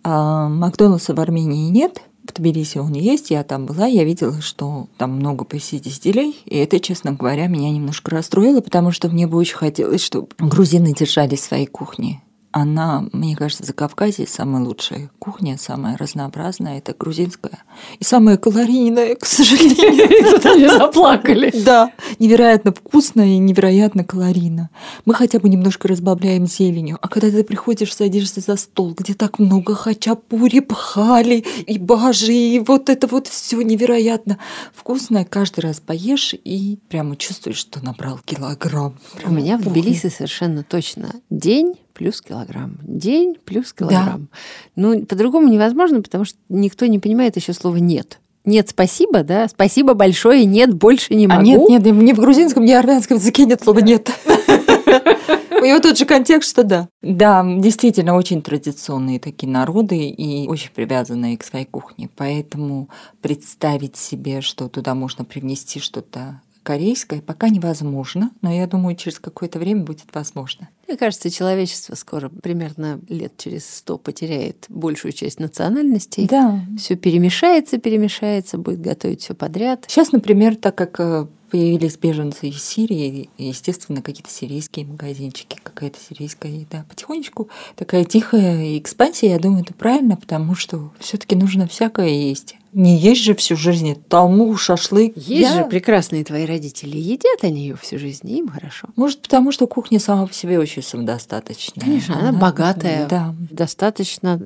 А 0.03 0.47
Макдональдса 0.49 1.13
в 1.13 1.19
Армении 1.19 1.69
нет, 1.69 2.03
в 2.27 2.33
Тбилиси 2.33 2.77
он 2.77 2.93
есть, 2.93 3.31
я 3.31 3.43
там 3.43 3.65
была, 3.65 3.85
я 3.85 4.03
видела, 4.03 4.41
что 4.41 4.87
там 4.97 5.11
много 5.13 5.45
посетителей, 5.45 6.37
и 6.45 6.57
это, 6.57 6.79
честно 6.79 7.13
говоря, 7.13 7.47
меня 7.47 7.69
немножко 7.71 8.11
расстроило, 8.11 8.61
потому 8.61 8.91
что 8.91 9.09
мне 9.09 9.27
бы 9.27 9.37
очень 9.37 9.55
хотелось, 9.55 10.03
чтобы 10.03 10.27
грузины 10.37 10.93
держали 10.93 11.35
свои 11.35 11.65
кухни. 11.65 12.21
Она, 12.51 13.05
мне 13.13 13.35
кажется, 13.35 13.63
за 13.63 13.73
Кавказе 13.73 14.25
самая 14.25 14.63
лучшая 14.63 15.11
кухня, 15.19 15.57
самая 15.59 15.97
разнообразная, 15.97 16.79
это 16.79 16.95
грузинская. 16.97 17.63
И 17.99 18.03
самая 18.03 18.37
калорийная, 18.37 19.15
к 19.15 19.25
сожалению. 19.25 20.41
Они 20.51 20.67
заплакали. 20.67 21.53
Да, 21.63 21.91
невероятно 22.17 22.73
вкусно 22.73 23.21
и 23.21 23.37
невероятно 23.37 24.03
калорийно. 24.03 24.71
Мы 25.05 25.13
хотя 25.13 25.39
бы 25.39 25.47
немножко 25.47 25.87
разбавляем 25.87 26.47
зеленью. 26.47 26.97
А 27.01 27.07
когда 27.07 27.29
ты 27.29 27.43
приходишь, 27.43 27.95
садишься 27.95 28.41
за 28.41 28.55
стол, 28.55 28.95
где 28.97 29.13
так 29.13 29.37
много 29.37 29.75
хачапури, 29.75 30.61
пхали 30.61 31.45
и 31.67 31.77
бажи, 31.77 32.33
и 32.33 32.59
вот 32.59 32.89
это 32.89 33.05
вот 33.05 33.27
все 33.27 33.61
невероятно 33.61 34.39
вкусное. 34.73 35.23
Каждый 35.23 35.59
раз 35.61 35.79
поешь 35.79 36.33
и 36.33 36.79
прямо 36.89 37.15
чувствуешь, 37.15 37.57
что 37.57 37.83
набрал 37.85 38.19
килограмм. 38.25 38.97
У 39.23 39.31
меня 39.31 39.57
в 39.57 39.61
Тбилиси 39.61 40.07
совершенно 40.07 40.63
точно 40.63 41.13
день 41.29 41.75
плюс 41.99 42.21
килограмм. 42.21 42.77
День 42.81 43.35
плюс 43.43 43.73
килограмм. 43.73 44.29
Ну, 44.77 45.05
по-другому 45.05 45.49
невозможно, 45.49 46.01
потому 46.01 46.23
что 46.23 46.37
никто 46.47 46.85
не 46.85 46.97
понимает 46.97 47.35
еще 47.35 47.51
слова 47.51 47.75
«нет». 47.75 48.19
Нет, 48.45 48.69
спасибо, 48.69 49.23
да? 49.23 49.49
Спасибо 49.49 49.95
большое, 49.95 50.45
нет, 50.45 50.73
больше 50.73 51.13
не 51.13 51.27
могу. 51.27 51.41
А 51.41 51.43
нет, 51.43 51.67
нет, 51.67 51.85
ни 51.93 52.13
в 52.13 52.19
грузинском, 52.19 52.63
ни 52.63 52.73
в 52.73 52.77
армянском 52.77 53.17
языке 53.17 53.43
нет 53.43 53.61
слова 53.61 53.79
«нет». 53.79 54.09
У 55.61 55.65
него 55.65 55.79
тот 55.79 55.97
же 55.97 56.05
контекст, 56.05 56.51
что 56.51 56.63
да. 56.63 56.87
Да, 57.01 57.43
действительно, 57.45 58.15
очень 58.15 58.41
традиционные 58.41 59.19
такие 59.19 59.51
народы 59.51 60.07
и 60.07 60.47
очень 60.47 60.71
привязанные 60.73 61.37
к 61.37 61.43
своей 61.43 61.65
кухне. 61.65 62.09
Поэтому 62.15 62.87
представить 63.21 63.97
себе, 63.97 64.39
что 64.39 64.69
туда 64.69 64.95
можно 64.95 65.25
привнести 65.25 65.81
что-то 65.81 66.39
корейское 66.69 67.19
пока 67.19 67.49
невозможно, 67.49 68.29
но 68.43 68.53
я 68.53 68.67
думаю, 68.67 68.95
через 68.95 69.17
какое-то 69.17 69.57
время 69.57 69.81
будет 69.81 70.05
возможно. 70.13 70.69
Мне 70.87 70.97
кажется, 70.97 71.31
человечество 71.31 71.95
скоро, 71.95 72.29
примерно 72.29 73.01
лет 73.09 73.33
через 73.37 73.67
сто, 73.67 73.97
потеряет 73.97 74.67
большую 74.69 75.13
часть 75.13 75.39
национальностей. 75.39 76.27
Да. 76.27 76.61
Все 76.77 76.95
перемешается, 76.95 77.79
перемешается, 77.79 78.59
будет 78.59 78.81
готовить 78.81 79.21
все 79.23 79.33
подряд. 79.33 79.85
Сейчас, 79.87 80.11
например, 80.11 80.55
так 80.57 80.75
как 80.75 80.99
э, 80.99 81.25
появились 81.49 81.97
беженцы 81.97 82.49
из 82.49 82.63
Сирии, 82.63 83.29
естественно, 83.37 84.01
какие-то 84.01 84.29
сирийские 84.29 84.85
магазинчики, 84.85 85.59
какая-то 85.61 85.97
сирийская 85.99 86.51
еда. 86.51 86.85
Потихонечку 86.89 87.49
такая 87.75 88.05
тихая 88.05 88.77
экспансия, 88.77 89.31
я 89.31 89.39
думаю, 89.39 89.63
это 89.63 89.73
правильно, 89.73 90.15
потому 90.15 90.55
что 90.55 90.91
все 90.99 91.17
таки 91.17 91.35
нужно 91.35 91.67
всякое 91.67 92.09
есть. 92.09 92.55
Не 92.71 92.97
есть 92.97 93.23
же 93.23 93.33
всю 93.33 93.55
жизнь 93.55 93.95
талму, 94.07 94.55
шашлык. 94.55 95.17
Есть 95.17 95.51
я... 95.51 95.63
же 95.63 95.65
прекрасные 95.65 96.23
твои 96.23 96.45
родители, 96.45 96.97
едят 96.97 97.43
они 97.43 97.61
ее 97.61 97.75
всю 97.75 97.97
жизнь, 97.97 98.29
им 98.29 98.47
хорошо. 98.47 98.89
Может, 98.95 99.23
потому 99.23 99.51
что 99.51 99.65
кухня 99.65 99.99
сама 99.99 100.27
по 100.27 100.33
себе 100.33 100.59
очень 100.59 100.83
самодостаточная. 100.83 101.83
Конечно, 101.83 102.19
она, 102.19 102.29
она 102.29 102.37
богатая, 102.37 103.07
да. 103.07 103.35
достаточно 103.39 104.45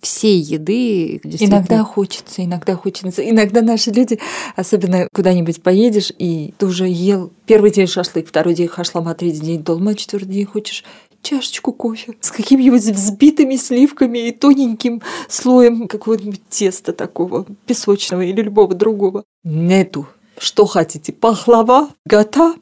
всей 0.00 0.40
еды. 0.40 1.20
Иногда 1.40 1.84
хочется, 1.84 2.44
иногда 2.44 2.74
хочется. 2.76 3.28
Иногда 3.28 3.62
наши 3.62 3.90
люди, 3.90 4.18
особенно 4.56 5.08
куда-нибудь 5.12 5.62
поедешь, 5.62 6.12
и 6.18 6.54
ты 6.58 6.66
уже 6.66 6.88
ел 6.88 7.32
первый 7.46 7.70
день 7.70 7.86
шашлык, 7.86 8.28
второй 8.28 8.54
день 8.54 8.68
хашлама, 8.68 9.14
третий 9.14 9.40
день 9.40 9.62
долма, 9.62 9.94
четвертый 9.94 10.32
день 10.32 10.46
хочешь 10.46 10.84
чашечку 11.22 11.72
кофе 11.72 12.14
с 12.20 12.30
какими-нибудь 12.30 12.82
взбитыми 12.82 13.56
сливками 13.56 14.28
и 14.28 14.32
тоненьким 14.32 15.02
слоем 15.28 15.88
какого-нибудь 15.88 16.42
теста 16.48 16.92
такого, 16.92 17.44
песочного 17.66 18.22
или 18.22 18.40
любого 18.40 18.74
другого. 18.74 19.24
Нету 19.44 20.06
что 20.40 20.66
хотите, 20.66 21.12
пахлава, 21.12 21.88
гата? 22.04 22.54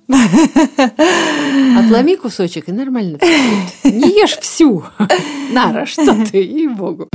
Отломи 1.79 2.17
кусочек 2.17 2.69
и 2.69 2.73
нормально. 2.73 3.19
Не 3.85 4.21
ешь 4.21 4.39
всю. 4.39 4.85
Нара, 5.53 5.87
что 5.87 6.27
ты, 6.27 6.39
ей-богу. 6.39 7.09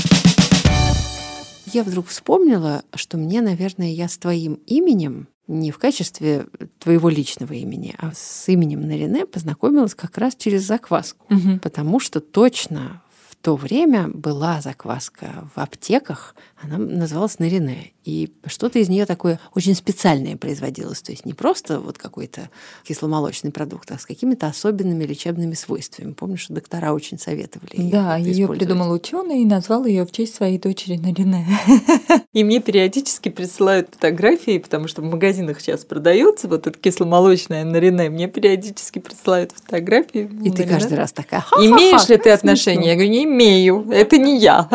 Я 1.73 1.83
вдруг 1.83 2.07
вспомнила, 2.07 2.83
что 2.95 3.17
мне, 3.17 3.41
наверное, 3.41 3.91
я 3.91 4.09
с 4.09 4.17
твоим 4.17 4.55
именем 4.65 5.27
не 5.47 5.71
в 5.71 5.77
качестве 5.77 6.47
твоего 6.79 7.09
личного 7.09 7.53
имени, 7.53 7.95
а 7.97 8.11
с 8.13 8.47
именем 8.47 8.87
Нарине 8.87 9.25
познакомилась 9.25 9.95
как 9.95 10.17
раз 10.17 10.35
через 10.35 10.63
закваску. 10.63 11.25
Угу. 11.33 11.59
Потому 11.61 11.99
что 11.99 12.19
точно 12.19 13.01
то 13.41 13.55
время 13.55 14.07
была 14.07 14.61
закваска 14.61 15.47
в 15.55 15.59
аптеках, 15.59 16.35
она 16.61 16.77
называлась 16.77 17.39
Нарине. 17.39 17.93
И 18.03 18.31
что-то 18.45 18.79
из 18.79 18.89
нее 18.89 19.05
такое 19.05 19.39
очень 19.53 19.75
специальное 19.75 20.35
производилось. 20.35 21.01
То 21.01 21.11
есть 21.11 21.25
не 21.25 21.33
просто 21.33 21.79
вот 21.79 21.97
какой-то 21.97 22.49
кисломолочный 22.83 23.51
продукт, 23.51 23.91
а 23.91 23.99
с 23.99 24.05
какими-то 24.05 24.47
особенными 24.47 25.03
лечебными 25.03 25.53
свойствами. 25.53 26.13
Помнишь, 26.13 26.47
доктора 26.49 26.93
очень 26.93 27.19
советовали. 27.19 27.89
Да, 27.91 28.17
ее 28.17 28.47
придумал 28.47 28.91
ученый 28.91 29.41
и 29.41 29.45
назвал 29.45 29.85
ее 29.85 30.05
в 30.05 30.11
честь 30.11 30.35
своей 30.35 30.57
дочери 30.57 30.97
Нарине. 30.97 31.47
И 32.33 32.43
мне 32.43 32.61
периодически 32.61 33.29
присылают 33.29 33.89
фотографии, 33.91 34.57
потому 34.57 34.87
что 34.87 35.01
в 35.01 35.05
магазинах 35.05 35.59
сейчас 35.59 35.83
продается 35.83 36.47
вот 36.47 36.65
это 36.65 36.77
кисломолочное 36.79 37.65
Нарине. 37.65 38.09
Мне 38.09 38.27
периодически 38.27 38.99
присылают 38.99 39.51
фотографии. 39.51 40.29
И 40.43 40.51
ты 40.51 40.65
каждый 40.65 40.95
раз 40.95 41.11
такая. 41.11 41.43
Имеешь 41.57 42.07
ли 42.07 42.17
ты 42.17 42.29
отношение? 42.29 42.91
Я 42.91 42.95
говорю, 42.95 43.11
не 43.11 43.25
имею. 43.31 43.87
Это 43.89 44.17
не 44.17 44.37
я. 44.37 44.67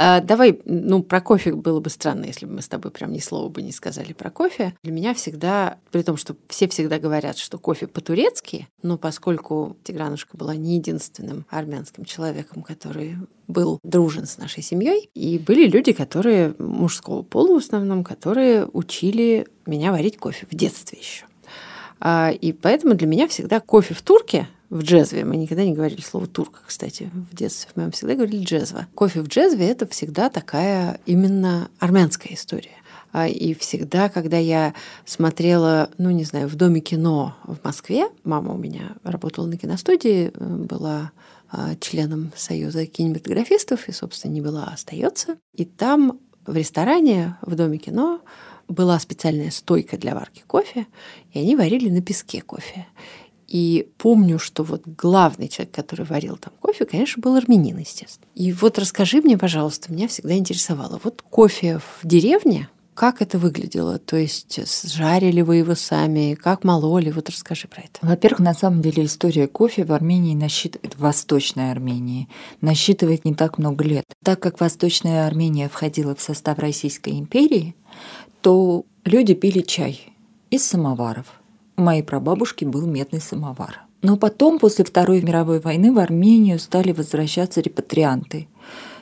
А, 0.00 0.20
давай, 0.20 0.60
ну, 0.64 1.02
про 1.02 1.20
кофе 1.20 1.52
было 1.52 1.80
бы 1.80 1.90
странно, 1.90 2.26
если 2.26 2.46
бы 2.46 2.54
мы 2.54 2.62
с 2.62 2.68
тобой 2.68 2.90
прям 2.92 3.12
ни 3.12 3.18
слова 3.18 3.48
бы 3.48 3.62
не 3.62 3.72
сказали 3.72 4.12
про 4.12 4.30
кофе. 4.30 4.74
Для 4.82 4.92
меня 4.92 5.12
всегда, 5.12 5.78
при 5.90 6.02
том, 6.02 6.16
что 6.16 6.36
все 6.48 6.68
всегда 6.68 6.98
говорят, 6.98 7.36
что 7.36 7.58
кофе 7.58 7.86
по-турецки, 7.88 8.68
но 8.82 8.96
поскольку 8.96 9.76
Тигранушка 9.82 10.36
была 10.36 10.54
не 10.54 10.76
единственным 10.76 11.46
армянским 11.50 12.04
человеком, 12.04 12.62
который 12.62 13.16
был 13.48 13.80
дружен 13.82 14.26
с 14.26 14.38
нашей 14.38 14.62
семьей, 14.62 15.10
и 15.14 15.38
были 15.38 15.66
люди, 15.66 15.92
которые 15.92 16.54
мужского 16.58 17.22
пола 17.22 17.54
в 17.54 17.64
основном, 17.64 18.04
которые 18.04 18.66
учили 18.66 19.46
меня 19.66 19.90
варить 19.90 20.18
кофе 20.18 20.46
в 20.50 20.54
детстве 20.54 20.98
еще. 21.00 21.24
А, 22.00 22.30
и 22.30 22.52
поэтому 22.52 22.94
для 22.94 23.06
меня 23.06 23.26
всегда 23.26 23.60
кофе 23.60 23.94
в 23.94 24.02
турке 24.02 24.48
в 24.70 24.82
джезве. 24.82 25.24
Мы 25.24 25.36
никогда 25.36 25.64
не 25.64 25.72
говорили 25.72 26.00
слово 26.00 26.26
турка, 26.26 26.60
кстати, 26.66 27.10
в 27.30 27.34
детстве. 27.34 27.70
Мы 27.74 27.90
всегда 27.90 28.14
говорили 28.14 28.44
джезва. 28.44 28.86
Кофе 28.94 29.22
в 29.22 29.28
джезве– 29.28 29.66
это 29.68 29.86
всегда 29.86 30.28
такая 30.28 31.00
именно 31.06 31.70
армянская 31.78 32.34
история. 32.34 32.76
А, 33.12 33.26
и 33.26 33.54
всегда, 33.54 34.08
когда 34.08 34.36
я 34.36 34.74
смотрела, 35.06 35.90
ну, 35.96 36.10
не 36.10 36.24
знаю, 36.24 36.48
в 36.48 36.56
Доме 36.56 36.80
кино 36.80 37.36
в 37.44 37.64
Москве, 37.64 38.08
мама 38.24 38.52
у 38.52 38.58
меня 38.58 38.96
работала 39.02 39.46
на 39.46 39.56
киностудии, 39.56 40.30
э, 40.34 40.56
была 40.56 41.12
а, 41.50 41.74
членом 41.76 42.32
Союза 42.36 42.84
кинематографистов 42.84 43.88
и, 43.88 43.92
собственно, 43.92 44.32
не 44.32 44.42
была, 44.42 44.64
а 44.64 44.74
остается. 44.74 45.38
И 45.54 45.64
там 45.64 46.20
в 46.46 46.54
ресторане 46.54 47.38
в 47.40 47.54
Доме 47.54 47.78
кино 47.78 48.20
была 48.68 48.98
специальная 48.98 49.50
стойка 49.50 49.96
для 49.96 50.14
варки 50.14 50.42
кофе, 50.46 50.86
и 51.32 51.38
они 51.38 51.56
варили 51.56 51.88
на 51.88 52.02
песке 52.02 52.42
кофе. 52.42 52.86
И 53.48 53.88
помню, 53.96 54.38
что 54.38 54.62
вот 54.62 54.82
главный 54.86 55.48
человек, 55.48 55.74
который 55.74 56.04
варил 56.04 56.36
там 56.36 56.52
кофе, 56.60 56.84
конечно, 56.84 57.20
был 57.20 57.34
армянин, 57.34 57.78
естественно. 57.78 58.28
И 58.34 58.52
вот 58.52 58.78
расскажи 58.78 59.22
мне, 59.22 59.38
пожалуйста, 59.38 59.90
меня 59.90 60.06
всегда 60.06 60.36
интересовало. 60.36 61.00
Вот 61.02 61.22
кофе 61.22 61.78
в 61.78 62.06
деревне, 62.06 62.68
как 62.92 63.22
это 63.22 63.38
выглядело? 63.38 63.98
То 63.98 64.16
есть 64.16 64.60
жарили 64.92 65.40
вы 65.40 65.56
его 65.58 65.76
сами? 65.76 66.34
Как 66.34 66.64
мололи? 66.64 67.10
Вот 67.10 67.30
расскажи 67.30 67.68
про 67.68 67.82
это. 67.82 68.00
Во-первых, 68.02 68.40
на 68.40 68.54
самом 68.54 68.82
деле 68.82 69.04
история 69.04 69.46
кофе 69.46 69.84
в 69.84 69.92
Армении 69.92 70.34
насчитывает, 70.34 70.94
в 70.96 70.98
Восточной 70.98 71.70
Армении, 71.70 72.28
насчитывает 72.60 73.24
не 73.24 73.34
так 73.34 73.56
много 73.56 73.84
лет. 73.84 74.04
Так 74.24 74.40
как 74.40 74.58
Восточная 74.60 75.28
Армения 75.28 75.68
входила 75.68 76.14
в 76.14 76.20
состав 76.20 76.58
Российской 76.58 77.18
империи, 77.20 77.76
то 78.42 78.84
люди 79.04 79.34
пили 79.34 79.60
чай 79.60 80.12
из 80.50 80.64
самоваров. 80.66 81.37
Моей 81.78 82.02
прабабушки 82.02 82.64
был 82.64 82.86
медный 82.86 83.20
самовар. 83.20 83.82
Но 84.02 84.16
потом, 84.16 84.58
после 84.58 84.84
Второй 84.84 85.22
мировой 85.22 85.60
войны, 85.60 85.92
в 85.92 86.00
Армению 86.00 86.58
стали 86.58 86.90
возвращаться 86.90 87.60
репатрианты. 87.60 88.48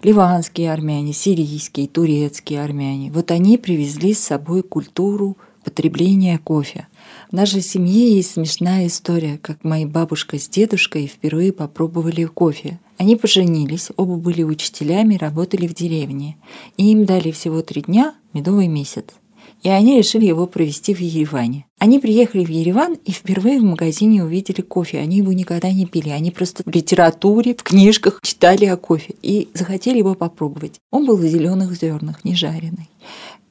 Ливанские 0.02 0.70
армяне, 0.70 1.14
сирийские, 1.14 1.88
турецкие 1.88 2.62
армяне. 2.62 3.10
Вот 3.10 3.30
они 3.30 3.56
привезли 3.56 4.12
с 4.12 4.18
собой 4.18 4.62
культуру 4.62 5.38
потребления 5.64 6.38
кофе. 6.38 6.86
В 7.30 7.32
нашей 7.32 7.62
семье 7.62 8.14
есть 8.14 8.32
смешная 8.32 8.88
история, 8.88 9.38
как 9.38 9.64
моя 9.64 9.86
бабушка 9.86 10.38
с 10.38 10.46
дедушкой 10.46 11.06
впервые 11.06 11.54
попробовали 11.54 12.24
кофе. 12.24 12.78
Они 12.98 13.16
поженились, 13.16 13.88
оба 13.96 14.16
были 14.16 14.42
учителями, 14.42 15.16
работали 15.16 15.66
в 15.66 15.72
деревне. 15.72 16.36
И 16.76 16.92
им 16.92 17.06
дали 17.06 17.30
всего 17.30 17.62
три 17.62 17.80
дня, 17.80 18.14
медовый 18.34 18.68
месяц 18.68 19.06
и 19.66 19.68
они 19.68 19.98
решили 19.98 20.26
его 20.26 20.46
провести 20.46 20.94
в 20.94 21.00
Ереване. 21.00 21.66
Они 21.81 21.98
приехали 21.98 22.44
в 22.44 22.48
Ереван 22.48 22.94
и 23.05 23.11
впервые 23.11 23.59
в 23.59 23.64
магазине 23.64 24.22
увидели 24.22 24.61
кофе. 24.61 25.00
Они 25.00 25.16
его 25.16 25.33
никогда 25.33 25.72
не 25.72 25.87
пили. 25.87 26.11
Они 26.11 26.31
просто 26.31 26.62
в 26.64 26.70
литературе, 26.70 27.52
в 27.52 27.64
книжках 27.64 28.20
читали 28.22 28.66
о 28.66 28.76
кофе 28.76 29.16
и 29.22 29.48
захотели 29.55 29.98
его 29.98 30.14
попробовать. 30.14 30.74
Он 30.92 31.05
был 31.05 31.16
в 31.16 31.26
зеленых 31.26 31.74
зернах, 31.74 32.24
не 32.24 32.37
жареный 32.37 32.88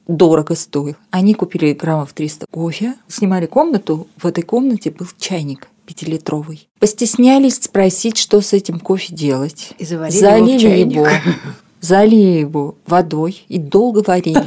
дорого 0.08 0.54
стоил. 0.54 0.94
Они 1.10 1.34
купили 1.34 1.74
граммов 1.74 2.14
300 2.14 2.46
кофе, 2.50 2.94
снимали 3.08 3.44
комнату, 3.44 4.06
в 4.16 4.24
этой 4.24 4.42
комнате 4.42 4.90
был 4.92 5.08
чайник 5.18 5.68
пятилитровый. 5.84 6.68
Постеснялись 6.78 7.56
спросить, 7.56 8.16
что 8.16 8.40
с 8.40 8.52
этим 8.52 8.80
кофе 8.80 9.14
делать. 9.14 9.72
И 9.78 9.84
заварили 9.84 10.18
Залили 10.18 10.78
его, 10.78 11.06
его 11.06 11.08
залили 11.80 12.40
его 12.40 12.74
водой 12.86 13.44
и 13.48 13.58
долго 13.58 14.02
варили. 14.06 14.44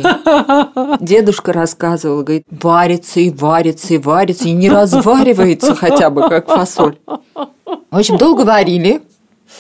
Дедушка 1.04 1.54
рассказывал, 1.54 2.24
говорит, 2.24 2.44
варится 2.50 3.20
и 3.20 3.30
варится 3.30 3.94
и 3.94 3.98
варится, 3.98 4.48
и 4.48 4.52
не 4.52 4.70
разваривается 4.70 5.76
хотя 5.76 6.10
бы, 6.10 6.28
как 6.28 6.48
фасоль. 6.48 6.98
В 7.06 7.98
общем, 7.98 8.18
долго 8.18 8.42
варили, 8.42 9.02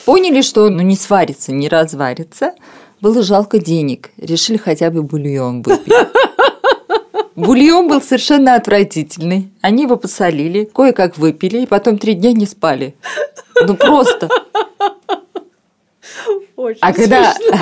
поняли, 0.05 0.41
что 0.41 0.69
ну, 0.69 0.82
не 0.82 0.95
сварится, 0.95 1.51
не 1.51 1.69
разварится. 1.69 2.53
Было 3.01 3.23
жалко 3.23 3.60
денег, 3.60 4.12
решили 4.17 4.58
хотя 4.58 4.89
бы 4.91 5.03
бульон 5.03 5.62
выпить. 5.62 5.93
Бульон 7.36 7.88
был 7.88 8.01
совершенно 8.01 8.55
отвратительный. 8.55 9.49
Они 9.62 9.84
его 9.84 9.95
посолили, 9.95 10.65
кое-как 10.65 11.17
выпили, 11.17 11.60
и 11.60 11.65
потом 11.65 11.97
три 11.97 12.13
дня 12.13 12.34
не 12.34 12.45
спали. 12.45 12.95
Ну 13.65 13.75
просто. 13.75 14.27
Очень 16.60 16.80
а 16.82 16.91
когда, 16.91 17.34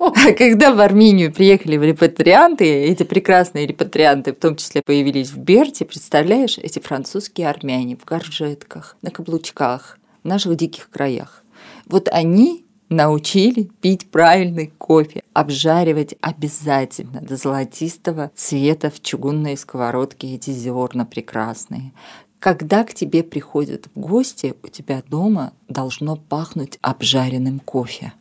а 0.00 0.32
когда 0.32 0.74
в 0.74 0.80
Армению 0.80 1.32
приехали 1.32 1.78
репатрианты, 1.78 2.64
эти 2.64 3.04
прекрасные 3.04 3.68
репатрианты 3.68 4.32
в 4.32 4.36
том 4.36 4.56
числе 4.56 4.82
появились 4.84 5.30
в 5.30 5.38
Берте, 5.38 5.84
представляешь, 5.84 6.58
эти 6.58 6.80
французские 6.80 7.48
армяне 7.48 7.96
в 7.96 8.04
горжетках, 8.04 8.96
на 9.00 9.12
каблучках, 9.12 9.96
в 10.24 10.26
наших 10.26 10.56
диких 10.56 10.90
краях. 10.90 11.44
Вот 11.86 12.08
они 12.08 12.66
научили 12.88 13.70
пить 13.80 14.10
правильный 14.10 14.72
кофе, 14.76 15.22
обжаривать 15.32 16.16
обязательно 16.20 17.20
до 17.20 17.36
золотистого 17.36 18.32
цвета 18.34 18.90
в 18.90 19.00
чугунной 19.00 19.56
сковородке 19.56 20.34
эти 20.34 20.50
зерна 20.50 21.04
прекрасные. 21.04 21.92
Когда 22.40 22.82
к 22.82 22.92
тебе 22.92 23.22
приходят 23.22 23.86
в 23.94 24.00
гости, 24.00 24.56
у 24.64 24.66
тебя 24.66 25.00
дома 25.08 25.52
должно 25.68 26.16
пахнуть 26.16 26.80
обжаренным 26.82 27.60
кофе. 27.60 28.12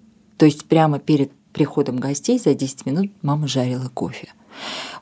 То 0.42 0.46
есть 0.46 0.66
прямо 0.66 0.98
перед 0.98 1.32
приходом 1.54 1.98
гостей 1.98 2.40
за 2.40 2.56
10 2.56 2.88
минут 2.88 3.12
мама 3.22 3.48
жарила 3.48 3.92
кофе. 3.94 4.30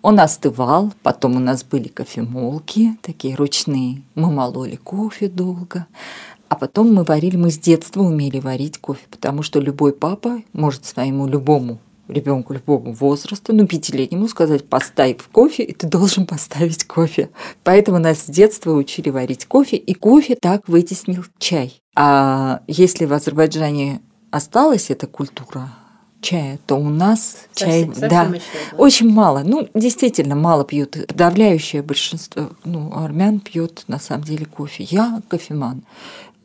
Он 0.02 0.19
остывал, 0.19 0.91
потом 1.02 1.38
у 1.38 1.39
нас 1.39 1.63
были 1.63 1.88
кофемолки, 1.88 2.97
такие 3.02 3.36
ручные. 3.36 4.02
Мы 4.15 4.32
мололи 4.34 4.75
кофе 4.75 5.30
долго. 5.30 5.88
А 6.49 6.56
потом 6.58 6.93
мы 6.93 7.06
варили, 7.06 7.38
мы 7.38 7.52
с 7.52 7.58
детства 7.58 8.02
умели 8.02 8.41
варить 8.41 8.80
кофе, 8.80 9.06
потому 9.10 9.41
что 9.41 9.62
любой 9.62 9.93
папа 9.93 10.41
может 10.52 10.84
своему 10.84 11.25
любому 11.25 11.80
ребенку 12.10 12.54
любому 12.54 12.91
возраста, 12.91 13.54
ну, 13.54 13.65
пятилетнему 13.65 14.28
сказать, 14.28 14.67
поставь 14.67 15.21
кофе, 15.32 15.63
и 15.63 15.73
ты 15.73 15.88
должен 15.88 16.25
поставить 16.25 16.84
кофе. 16.84 17.30
Поэтому 17.63 17.99
нас 17.99 18.23
с 18.23 18.25
детства 18.25 18.73
учили 18.73 19.10
варить 19.10 19.45
кофе, 19.45 19.78
и 19.78 19.93
кофе 19.93 20.36
так 20.36 20.67
вытеснил 20.67 21.23
чай. 21.38 21.82
А 21.95 22.62
если 22.67 23.06
в 23.06 23.13
Азербайджане 23.13 24.02
осталась 24.31 24.89
эта 24.89 25.07
культура 25.07 25.69
чая, 26.21 26.59
то 26.67 26.75
у 26.75 26.89
нас 26.89 27.47
совсем, 27.51 27.67
чай, 27.67 27.85
совсем 27.87 28.09
да, 28.09 28.23
еще, 28.23 28.41
да, 28.71 28.77
очень 28.77 29.09
мало. 29.09 29.43
Ну, 29.45 29.67
действительно, 29.73 30.35
мало 30.35 30.65
пьют. 30.65 30.97
Подавляющее 31.07 31.81
большинство, 31.81 32.49
ну, 32.65 32.91
армян 32.93 33.39
пьет 33.39 33.83
на 33.87 33.99
самом 33.99 34.23
деле 34.23 34.45
кофе. 34.45 34.83
Я 34.83 35.21
кофеман. 35.27 35.83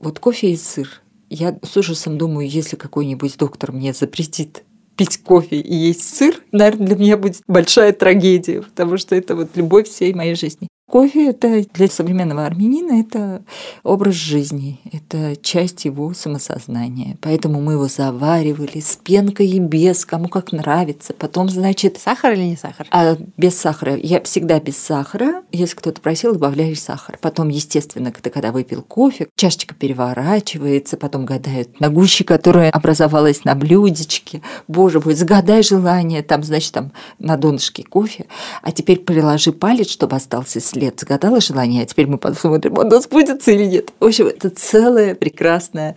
Вот 0.01 0.19
кофе 0.19 0.53
и 0.53 0.57
сыр. 0.57 1.03
Я 1.29 1.59
с 1.63 1.77
ужасом 1.77 2.19
думаю, 2.19 2.49
если 2.49 2.77
какой-нибудь 2.77 3.37
доктор 3.37 3.73
мне 3.73 3.93
запретит 3.93 4.63
пить 4.97 5.19
кофе 5.23 5.57
и 5.57 5.75
есть 5.75 6.17
сыр, 6.17 6.41
наверное, 6.53 6.87
для 6.87 6.97
меня 6.97 7.17
будет 7.17 7.43
большая 7.49 7.93
трагедия, 7.93 8.63
потому 8.63 8.97
что 8.97 9.17
это 9.17 9.35
вот 9.35 9.57
любовь 9.57 9.89
всей 9.89 10.15
моей 10.15 10.37
жизни. 10.37 10.69
Кофе 10.87 11.31
это 11.31 11.65
для 11.73 11.89
современного 11.89 12.45
армянина 12.45 13.01
это 13.01 13.43
образ 13.83 14.15
жизни, 14.17 14.81
это 14.93 15.35
часть 15.35 15.87
его 15.87 16.13
самосознания. 16.13 17.17
Поэтому 17.23 17.63
мы 17.63 17.73
его 17.73 17.89
заваривали 17.89 18.81
с 18.81 18.97
пенкой 19.03 19.49
и 19.49 19.59
без, 19.61 20.05
кому 20.05 20.29
как 20.29 20.53
нравится. 20.53 21.15
Потом, 21.15 21.49
значит... 21.49 21.99
Сахар 21.99 22.35
или 22.35 22.43
не 22.43 22.57
сахар? 22.57 22.87
А, 22.91 23.17
без 23.39 23.59
сахара. 23.59 23.97
Я 23.97 24.21
всегда 24.21 24.61
без 24.61 24.77
сахара. 24.77 25.43
Если 25.53 25.75
кто-то 25.75 26.03
просил, 26.03 26.35
добавляешь 26.35 26.83
сахар. 26.83 27.19
Потом, 27.19 27.49
естественно, 27.49 28.13
когда, 28.13 28.29
когда 28.29 28.53
выпил 28.53 28.83
кофе, 28.83 29.29
чашечка 29.37 29.75
переворачивается, 29.75 30.99
потом 30.99 31.25
гадают 31.25 31.81
на 31.81 31.89
гуще, 31.89 32.25
которая 32.25 32.71
образовалась 32.71 33.45
на 33.45 33.55
блюдечке. 33.55 34.43
Боже 34.69 35.01
мой, 35.01 35.15
загадай 35.15 35.63
желание, 35.63 36.23
там, 36.23 36.43
значит, 36.43 36.73
там 36.73 36.93
на 37.19 37.39
донышке 37.39 37.85
кофе. 37.85 38.27
А 38.61 38.71
теперь 38.71 39.01
приложи 39.01 39.51
палец, 39.51 39.89
чтобы 39.89 40.17
остался 40.17 40.61
лет 40.77 41.01
загадала 41.01 41.41
желание, 41.41 41.83
а 41.83 41.87
теперь 41.87 42.07
мы 42.07 42.19
посмотрим, 42.19 42.79
оно 42.79 43.01
сбудется 43.01 43.53
или 43.53 43.65
нет. 43.65 43.93
В 44.01 44.05
общем, 44.05 44.27
это 44.27 44.51
целая 44.51 45.15
прекрасная 45.15 45.97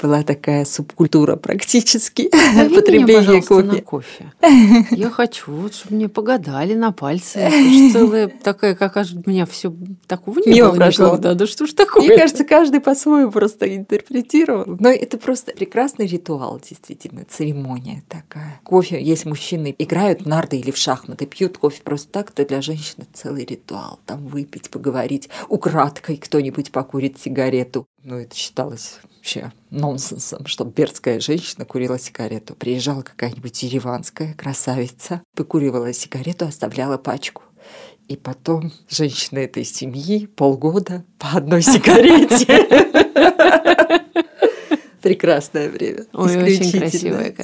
была 0.00 0.22
такая 0.22 0.64
субкультура 0.64 1.36
практически 1.36 2.30
Зови 2.54 2.74
потребление 2.74 3.42
кофе. 3.42 3.66
На 3.66 3.80
кофе. 3.80 4.32
Я 4.90 5.10
хочу, 5.10 5.52
вот, 5.52 5.74
чтобы 5.74 5.96
мне 5.96 6.08
погадали 6.08 6.74
на 6.74 6.92
пальцы. 6.92 7.38
Это 7.38 7.92
целая 7.92 8.28
такая, 8.28 8.74
как 8.74 8.96
у 8.96 9.30
меня 9.30 9.46
все 9.46 9.74
такого 10.06 10.38
не 10.38 10.54
Мимо 10.54 10.68
было 10.70 10.76
прошло. 10.76 11.06
никогда. 11.08 11.34
Да 11.34 11.46
что 11.46 11.66
ж 11.66 11.72
такое? 11.72 12.04
Мне 12.04 12.16
кажется, 12.16 12.44
каждый 12.44 12.80
по-своему 12.80 13.30
просто 13.30 13.74
интерпретировал. 13.74 14.76
Но 14.78 14.88
это 14.88 15.18
просто 15.18 15.52
прекрасный 15.52 16.06
ритуал, 16.06 16.60
действительно, 16.66 17.24
церемония 17.28 18.02
такая. 18.08 18.60
Кофе, 18.64 19.02
если 19.02 19.28
мужчины 19.28 19.74
играют 19.78 20.22
в 20.22 20.26
нарды 20.26 20.58
или 20.58 20.70
в 20.70 20.76
шахматы, 20.76 21.26
пьют 21.26 21.58
кофе 21.58 21.82
просто 21.82 22.08
так, 22.10 22.30
то 22.30 22.44
для 22.44 22.62
женщины 22.62 23.06
целый 23.12 23.44
ритуал. 23.44 23.98
Там 24.06 24.15
там 24.16 24.26
выпить, 24.26 24.70
поговорить, 24.70 25.28
украдкой 25.48 26.16
кто-нибудь 26.16 26.72
покурит 26.72 27.20
сигарету. 27.20 27.86
Ну, 28.02 28.16
это 28.16 28.34
считалось 28.34 28.98
вообще 29.16 29.52
нонсенсом, 29.70 30.46
чтобы 30.46 30.72
бердская 30.72 31.20
женщина 31.20 31.64
курила 31.64 31.98
сигарету. 31.98 32.54
Приезжала 32.54 33.02
какая-нибудь 33.02 33.62
ереванская 33.62 34.34
красавица, 34.34 35.22
выкуривала 35.36 35.92
сигарету, 35.92 36.46
оставляла 36.46 36.96
пачку. 36.96 37.42
И 38.08 38.16
потом 38.16 38.72
женщины 38.88 39.40
этой 39.40 39.64
семьи 39.64 40.26
полгода 40.26 41.04
по 41.18 41.32
одной 41.36 41.62
сигарете. 41.62 42.46
Прекрасное 45.02 45.68
время. 45.68 46.06
Ой, 46.12 46.36
очень 46.36 46.72
красивое. 46.78 47.34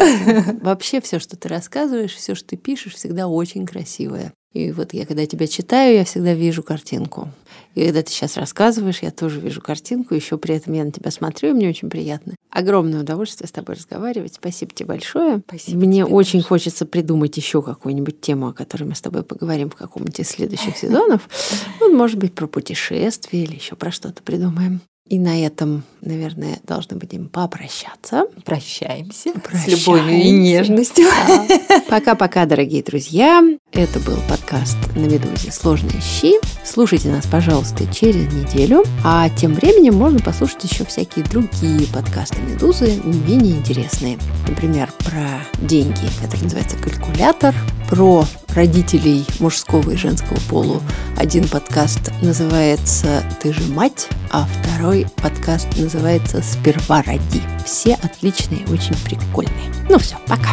Вообще 0.62 1.00
все, 1.00 1.18
что 1.18 1.36
ты 1.36 1.48
рассказываешь, 1.48 2.14
все, 2.14 2.34
что 2.34 2.48
ты 2.48 2.56
пишешь, 2.56 2.94
всегда 2.94 3.28
очень 3.28 3.66
красивое. 3.66 4.32
И 4.52 4.70
вот 4.70 4.92
я, 4.92 5.06
когда 5.06 5.24
тебя 5.26 5.46
читаю, 5.46 5.94
я 5.94 6.04
всегда 6.04 6.34
вижу 6.34 6.62
картинку. 6.62 7.30
И 7.74 7.84
когда 7.86 8.02
ты 8.02 8.10
сейчас 8.10 8.36
рассказываешь, 8.36 9.00
я 9.00 9.10
тоже 9.10 9.40
вижу 9.40 9.62
картинку, 9.62 10.14
еще 10.14 10.36
при 10.36 10.54
этом 10.56 10.74
я 10.74 10.84
на 10.84 10.92
тебя 10.92 11.10
смотрю, 11.10 11.50
и 11.50 11.52
мне 11.52 11.68
очень 11.68 11.88
приятно. 11.88 12.34
Огромное 12.50 13.00
удовольствие 13.00 13.48
с 13.48 13.52
тобой 13.52 13.76
разговаривать. 13.76 14.34
Спасибо 14.34 14.72
тебе 14.74 14.88
большое. 14.88 15.42
Спасибо 15.46 15.78
мне 15.78 16.04
тебе 16.04 16.04
очень 16.04 16.40
большое. 16.40 16.42
хочется 16.42 16.84
придумать 16.84 17.36
еще 17.36 17.62
какую-нибудь 17.62 18.20
тему, 18.20 18.48
о 18.48 18.52
которой 18.52 18.84
мы 18.84 18.94
с 18.94 19.00
тобой 19.00 19.22
поговорим 19.22 19.70
в 19.70 19.76
каком-нибудь 19.76 20.20
из 20.20 20.28
следующих 20.28 20.76
сезонов. 20.76 21.28
Ну, 21.80 21.96
может 21.96 22.18
быть, 22.18 22.32
про 22.34 22.46
путешествие 22.46 23.44
или 23.44 23.56
еще 23.56 23.74
про 23.74 23.90
что-то 23.90 24.22
придумаем. 24.22 24.80
И 25.08 25.18
на 25.18 25.44
этом, 25.44 25.82
наверное, 26.00 26.60
должны 26.64 26.96
будем 26.96 27.28
попрощаться. 27.28 28.24
Прощаемся. 28.44 29.32
Прощаемся. 29.32 29.76
С 29.76 29.86
любовью 29.86 30.22
и 30.22 30.30
нежностью. 30.30 31.06
Пока-пока, 31.88 32.46
дорогие 32.46 32.82
друзья. 32.82 33.42
Это 33.72 33.98
был 34.00 34.16
подкаст 34.28 34.76
на 34.94 35.06
Медузе 35.06 35.50
«Сложные 35.50 36.00
щи». 36.00 36.34
Слушайте 36.64 37.08
нас, 37.08 37.26
пожалуйста, 37.26 37.92
через 37.92 38.32
неделю. 38.32 38.84
А 39.04 39.28
тем 39.30 39.54
временем 39.54 39.96
можно 39.96 40.20
послушать 40.20 40.64
еще 40.64 40.84
всякие 40.84 41.24
другие 41.24 41.86
подкасты 41.92 42.40
Медузы, 42.40 43.00
не 43.04 43.18
менее 43.18 43.56
интересные. 43.56 44.18
Например, 44.48 44.90
про 44.98 45.44
деньги, 45.66 46.08
который 46.22 46.44
называется 46.44 46.76
«Калькулятор», 46.76 47.54
про 47.90 48.24
родителей 48.54 49.24
мужского 49.40 49.90
и 49.90 49.96
женского 49.96 50.38
полу. 50.48 50.82
Один 51.16 51.48
подкаст 51.48 52.12
называется 52.22 53.22
«Ты 53.40 53.52
же 53.52 53.62
мать», 53.72 54.08
а 54.30 54.46
второй 54.46 55.06
подкаст 55.16 55.68
называется 55.76 56.42
«Сперва 56.42 57.02
роди». 57.02 57.42
Все 57.64 57.94
отличные, 57.94 58.66
очень 58.68 58.96
прикольные. 59.04 59.72
Ну 59.88 59.98
все, 59.98 60.16
пока. 60.26 60.50